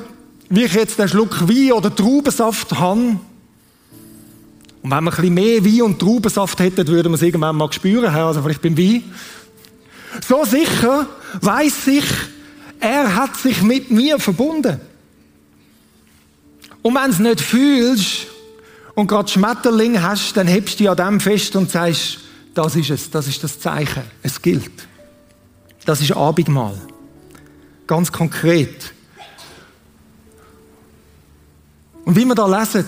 wie 0.48 0.64
ich 0.64 0.74
jetzt 0.74 0.98
einen 0.98 1.08
Schluck 1.08 1.48
Wein 1.48 1.72
oder 1.72 1.94
Traubensaft 1.94 2.78
habe. 2.78 3.18
Und 4.82 4.90
wenn 4.90 5.04
wir 5.04 5.12
ein 5.12 5.16
bisschen 5.16 5.34
mehr 5.34 5.64
Wein 5.64 5.82
und 5.82 5.98
Traubensaft 5.98 6.58
hätten, 6.60 6.86
würden 6.86 7.12
wir 7.12 7.16
es 7.16 7.22
irgendwann 7.22 7.56
mal 7.56 7.72
spüren, 7.72 8.14
also 8.14 8.42
vielleicht 8.42 8.62
beim 8.62 8.76
Wein. 8.76 9.04
So 10.26 10.44
sicher 10.44 11.06
weiß 11.40 11.86
ich, 11.88 12.04
er 12.80 13.14
hat 13.14 13.36
sich 13.36 13.62
mit 13.62 13.90
mir 13.90 14.18
verbunden. 14.18 14.80
Und 16.82 16.94
wenn 16.94 17.04
du 17.04 17.10
es 17.10 17.18
nicht 17.18 17.40
fühlst 17.40 18.26
und 18.94 19.08
gerade 19.08 19.28
Schmetterling 19.28 20.00
hast, 20.00 20.36
dann 20.36 20.46
hebst 20.46 20.74
du 20.74 20.84
dich 20.84 20.90
an 20.90 20.96
dem 20.96 21.20
fest 21.20 21.54
und 21.56 21.70
sagst, 21.70 22.20
das 22.54 22.76
ist 22.76 22.90
es, 22.90 23.10
das 23.10 23.28
ist 23.28 23.42
das 23.44 23.60
Zeichen, 23.60 24.02
es 24.22 24.40
gilt. 24.40 24.70
Das 25.88 26.02
ist 26.02 26.12
Abendmahl. 26.12 26.78
Ganz 27.86 28.12
konkret. 28.12 28.92
Und 32.04 32.14
wie 32.14 32.26
wir 32.26 32.34
da 32.34 32.46
lesen, 32.46 32.84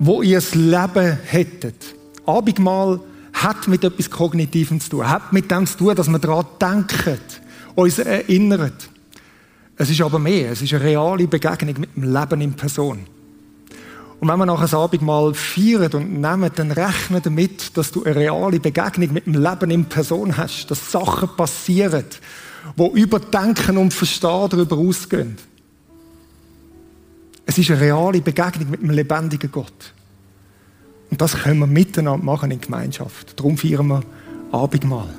wo 0.00 0.22
ihr 0.22 0.38
das 0.38 0.52
Leben 0.52 1.18
hättet. 1.24 1.94
Abendmahl 2.26 2.98
hat 3.32 3.68
mit 3.68 3.84
etwas 3.84 4.10
Kognitivem 4.10 4.80
zu 4.80 4.90
tun, 4.90 5.08
hat 5.08 5.32
mit 5.32 5.52
dem 5.52 5.68
zu 5.68 5.78
tun, 5.78 5.94
dass 5.94 6.08
wir 6.08 6.18
daran 6.18 6.46
denken, 6.60 7.20
uns 7.76 8.00
erinnern. 8.00 8.72
Es 9.76 9.88
ist 9.90 10.00
aber 10.00 10.18
mehr, 10.18 10.50
es 10.50 10.62
ist 10.62 10.74
eine 10.74 10.82
reale 10.82 11.28
Begegnung 11.28 11.76
mit 11.78 11.94
dem 11.94 12.12
Leben 12.12 12.40
in 12.40 12.54
Person. 12.54 13.06
Und 14.22 14.28
wenn 14.28 14.38
wir 14.38 14.46
nachher 14.46 14.62
das 14.62 14.74
Abendmahl 14.74 15.34
feiern 15.34 15.92
und 15.94 16.20
nehmen, 16.20 16.48
dann 16.54 16.70
rechne 16.70 17.20
damit, 17.20 17.76
dass 17.76 17.90
du 17.90 18.04
eine 18.04 18.14
reale 18.14 18.60
Begegnung 18.60 19.12
mit 19.12 19.26
dem 19.26 19.34
Leben 19.34 19.68
in 19.72 19.86
Person 19.86 20.36
hast, 20.36 20.70
dass 20.70 20.92
Sachen 20.92 21.28
passieren, 21.36 22.04
wo 22.76 22.92
über 22.94 23.18
Denken 23.18 23.78
und 23.78 23.92
Verstehen 23.92 24.48
darüber 24.48 24.76
ausgehen. 24.76 25.38
Es 27.46 27.58
ist 27.58 27.68
eine 27.72 27.80
reale 27.80 28.20
Begegnung 28.20 28.70
mit 28.70 28.80
dem 28.82 28.90
lebendigen 28.90 29.50
Gott. 29.50 29.92
Und 31.10 31.20
das 31.20 31.34
können 31.38 31.58
wir 31.58 31.66
miteinander 31.66 32.24
machen 32.24 32.52
in 32.52 32.60
Gemeinschaft. 32.60 33.36
Darum 33.36 33.58
feiern 33.58 33.88
wir 33.88 34.04
Abendmahl. 34.52 35.12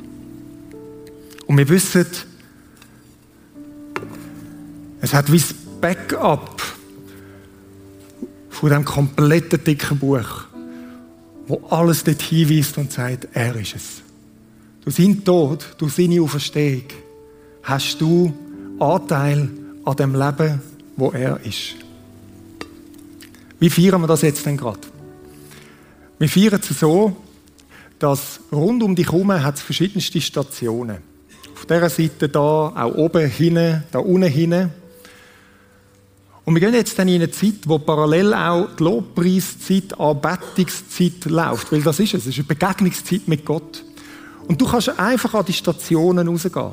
Und 1.45 1.57
wir 1.57 1.67
wissen, 1.67 2.05
es 5.01 5.13
hat 5.13 5.29
wie 5.29 5.39
das 5.39 5.53
Backup 5.81 6.72
von 8.64 8.70
dem 8.70 8.86
kompletten 8.86 9.61
dicken 9.61 9.99
Buch, 9.99 10.45
wo 11.47 11.61
alles 11.70 12.05
dort 12.05 12.22
hinweist 12.22 12.78
und 12.78 12.93
sagt, 12.93 13.28
er 13.34 13.57
ist 13.57 13.76
es. 13.76 14.01
Du 14.86 14.89
sein 14.89 15.22
Tod, 15.22 15.76
du 15.78 15.89
seine 15.89 16.22
Auferstehung, 16.22 16.86
hast 17.61 17.99
du 17.99 18.32
Anteil 18.80 19.49
an 19.84 19.95
dem 19.97 20.16
Leben, 20.16 20.61
wo 20.95 21.11
er 21.11 21.41
ist. 21.45 21.76
Wie 23.59 23.70
feiern 23.70 23.99
wir 23.99 24.07
das 24.07 24.22
jetzt 24.22 24.45
denn 24.45 24.55
gerade? 24.55 24.80
Wir 26.18 26.30
feiern 26.30 26.61
es 26.61 26.80
so, 26.80 27.18
dass 27.99 28.39
rund 28.49 28.82
um 28.82 28.95
dich 28.95 29.11
herum 29.11 29.34
hat 29.34 29.55
es 29.55 29.61
verschiedenste 29.61 30.22
Stationen. 30.22 30.99
Auf 31.53 31.66
dieser 31.66 31.89
Seite 31.89 32.30
da, 32.30 32.39
auch 32.39 32.95
oben 32.95 33.30
hinten, 33.30 33.84
da 33.91 33.99
unten 33.99 34.30
hinten. 34.30 34.82
Und 36.45 36.55
wir 36.55 36.59
gehen 36.59 36.73
jetzt 36.73 36.99
dann 36.99 37.07
in 37.07 37.15
eine 37.15 37.31
Zeit, 37.31 37.67
wo 37.67 37.79
parallel 37.79 38.33
auch 38.33 38.67
die 38.77 38.83
Lobpreiszeit, 38.83 39.97
Anbetungszeit 39.97 41.25
läuft. 41.25 41.71
Weil 41.71 41.81
das 41.81 41.99
ist 41.99 42.13
es, 42.13 42.21
es 42.21 42.27
ist 42.27 42.39
eine 42.39 42.47
Begegnungszeit 42.47 43.27
mit 43.27 43.45
Gott. 43.45 43.83
Und 44.47 44.59
du 44.59 44.65
kannst 44.65 44.89
einfach 44.99 45.33
an 45.33 45.45
die 45.45 45.53
Stationen 45.53 46.27
rausgehen. 46.27 46.71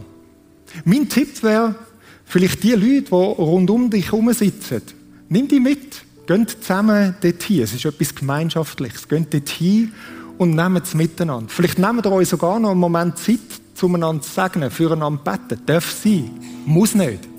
Mein 0.85 1.09
Tipp 1.09 1.43
wäre, 1.43 1.77
vielleicht 2.25 2.63
die 2.63 2.73
Leute, 2.73 3.03
die 3.03 3.15
rund 3.15 3.71
um 3.71 3.91
dich 3.91 4.07
herum 4.07 4.33
sitzen, 4.33 4.83
nimm 5.29 5.47
die 5.47 5.61
mit. 5.61 6.03
Geht 6.27 6.51
zusammen 6.51 7.15
dorthin. 7.21 7.63
Es 7.63 7.73
ist 7.73 7.85
etwas 7.85 8.15
Gemeinschaftliches. 8.15 9.09
Geht 9.09 9.33
dorthin 9.33 9.93
und 10.39 10.55
nehmt 10.55 10.85
es 10.85 10.95
miteinander. 10.95 11.49
Vielleicht 11.49 11.79
nehmt 11.79 12.07
ihr 12.07 12.13
euch 12.13 12.29
sogar 12.29 12.59
noch 12.59 12.71
einen 12.71 12.81
Moment 12.81 13.19
Zeit, 13.19 13.41
zueinander 13.75 14.23
zu 14.23 14.31
segnen, 14.31 14.71
füreinander 14.71 15.21
beten. 15.23 15.61
Darf 15.67 15.91
sein. 15.91 16.31
Muss 16.67 16.95
nicht. 16.95 17.30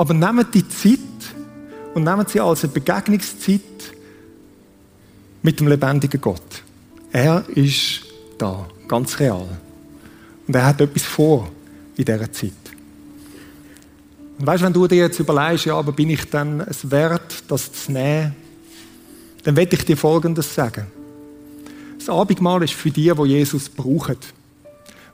Aber 0.00 0.14
nehmt 0.14 0.54
die 0.54 0.66
Zeit 0.66 0.98
und 1.92 2.04
nehmt 2.04 2.30
sie 2.30 2.40
als 2.40 2.64
eine 2.64 2.72
Begegnungszeit 2.72 3.60
mit 5.42 5.60
dem 5.60 5.68
lebendigen 5.68 6.18
Gott. 6.18 6.62
Er 7.12 7.44
ist 7.50 8.00
da, 8.38 8.66
ganz 8.88 9.18
real. 9.20 9.46
Und 10.46 10.56
er 10.56 10.64
hat 10.64 10.80
etwas 10.80 11.02
vor 11.02 11.50
in 11.98 12.06
dieser 12.06 12.32
Zeit. 12.32 12.52
Und 14.38 14.46
weißt, 14.46 14.62
wenn 14.62 14.72
du 14.72 14.86
dir 14.86 15.02
jetzt 15.02 15.20
überlegst, 15.20 15.66
ja, 15.66 15.76
aber 15.76 15.92
bin 15.92 16.08
ich 16.08 16.24
dann 16.30 16.60
es 16.60 16.90
wert, 16.90 17.44
das 17.48 17.70
zu 17.70 17.92
nehmen, 17.92 18.34
dann 19.44 19.54
werde 19.54 19.76
ich 19.76 19.84
dir 19.84 19.98
Folgendes 19.98 20.54
sagen. 20.54 20.86
Das 21.98 22.08
Abendmahl 22.08 22.62
ist 22.62 22.72
für 22.72 22.90
die, 22.90 23.14
wo 23.14 23.26
Jesus 23.26 23.68
braucht. 23.68 24.32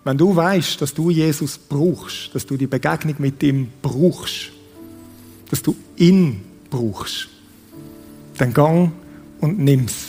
Wenn 0.05 0.16
du 0.16 0.37
weißt, 0.37 0.80
dass 0.80 0.95
du 0.95 1.11
Jesus 1.11 1.59
brauchst, 1.59 2.32
dass 2.32 2.47
du 2.47 2.57
die 2.57 2.68
Begegnung 2.68 3.16
mit 3.18 3.43
ihm 3.43 3.66
brauchst, 3.82 4.53
dass 5.51 5.62
du 5.62 5.76
ihn 5.97 6.42
brauchst, 6.70 7.28
dann 8.38 8.53
gang 8.53 8.92
und 9.40 9.59
nimm's. 9.59 10.09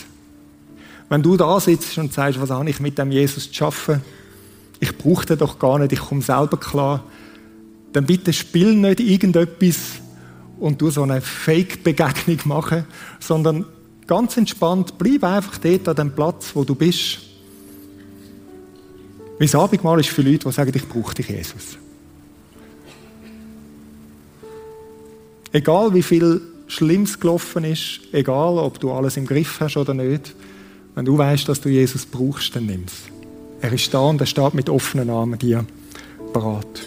Wenn 1.08 1.22
du 1.22 1.36
da 1.36 1.58
sitzt 1.60 1.96
und 1.98 2.12
sagst, 2.12 2.40
was 2.40 2.50
habe 2.50 2.68
ich 2.68 2.80
mit 2.80 2.98
dem 2.98 3.10
Jesus 3.10 3.48
zu 3.48 3.54
schaffen? 3.54 4.02
Ich 4.80 4.96
brauche 4.96 5.26
den 5.26 5.38
doch 5.38 5.58
gar 5.58 5.78
nicht, 5.78 5.92
ich 5.92 6.00
komme 6.00 6.22
selber 6.22 6.58
klar 6.58 7.04
dann 7.92 8.06
bitte 8.06 8.32
spiel 8.32 8.74
nicht 8.74 9.00
irgendetwas 9.00 9.76
und 10.58 10.80
du 10.80 10.90
so 10.90 11.02
eine 11.02 11.20
Fake-Begegnung 11.20 12.38
machen, 12.44 12.84
sondern 13.20 13.64
ganz 14.06 14.36
entspannt, 14.36 14.94
bleib 14.98 15.24
einfach 15.24 15.58
dort 15.58 15.88
an 15.88 15.96
dem 15.96 16.12
Platz, 16.12 16.50
wo 16.54 16.64
du 16.64 16.74
bist. 16.74 17.18
Das 19.38 19.54
Abendmahl 19.54 20.00
ist 20.00 20.08
für 20.08 20.22
Leute, 20.22 20.48
die 20.48 20.52
sagen, 20.52 20.72
ich 20.74 20.88
brauche 20.88 21.14
dich, 21.14 21.28
Jesus. 21.28 21.78
Egal 25.52 25.94
wie 25.94 26.02
viel 26.02 26.40
Schlimmes 26.66 27.18
gelaufen 27.18 27.64
ist, 27.64 28.00
egal 28.12 28.58
ob 28.58 28.78
du 28.78 28.92
alles 28.92 29.16
im 29.16 29.26
Griff 29.26 29.60
hast 29.60 29.76
oder 29.76 29.94
nicht, 29.94 30.34
wenn 30.94 31.04
du 31.04 31.16
weißt, 31.16 31.48
dass 31.48 31.60
du 31.60 31.68
Jesus 31.68 32.04
brauchst, 32.04 32.54
dann 32.54 32.66
nimm's. 32.66 33.04
Er 33.60 33.72
ist 33.72 33.92
da 33.92 34.00
und 34.00 34.20
er 34.20 34.26
steht 34.26 34.54
mit 34.54 34.68
offenen 34.68 35.10
Armen 35.10 35.38
dir 35.38 35.64
parat. 36.32 36.82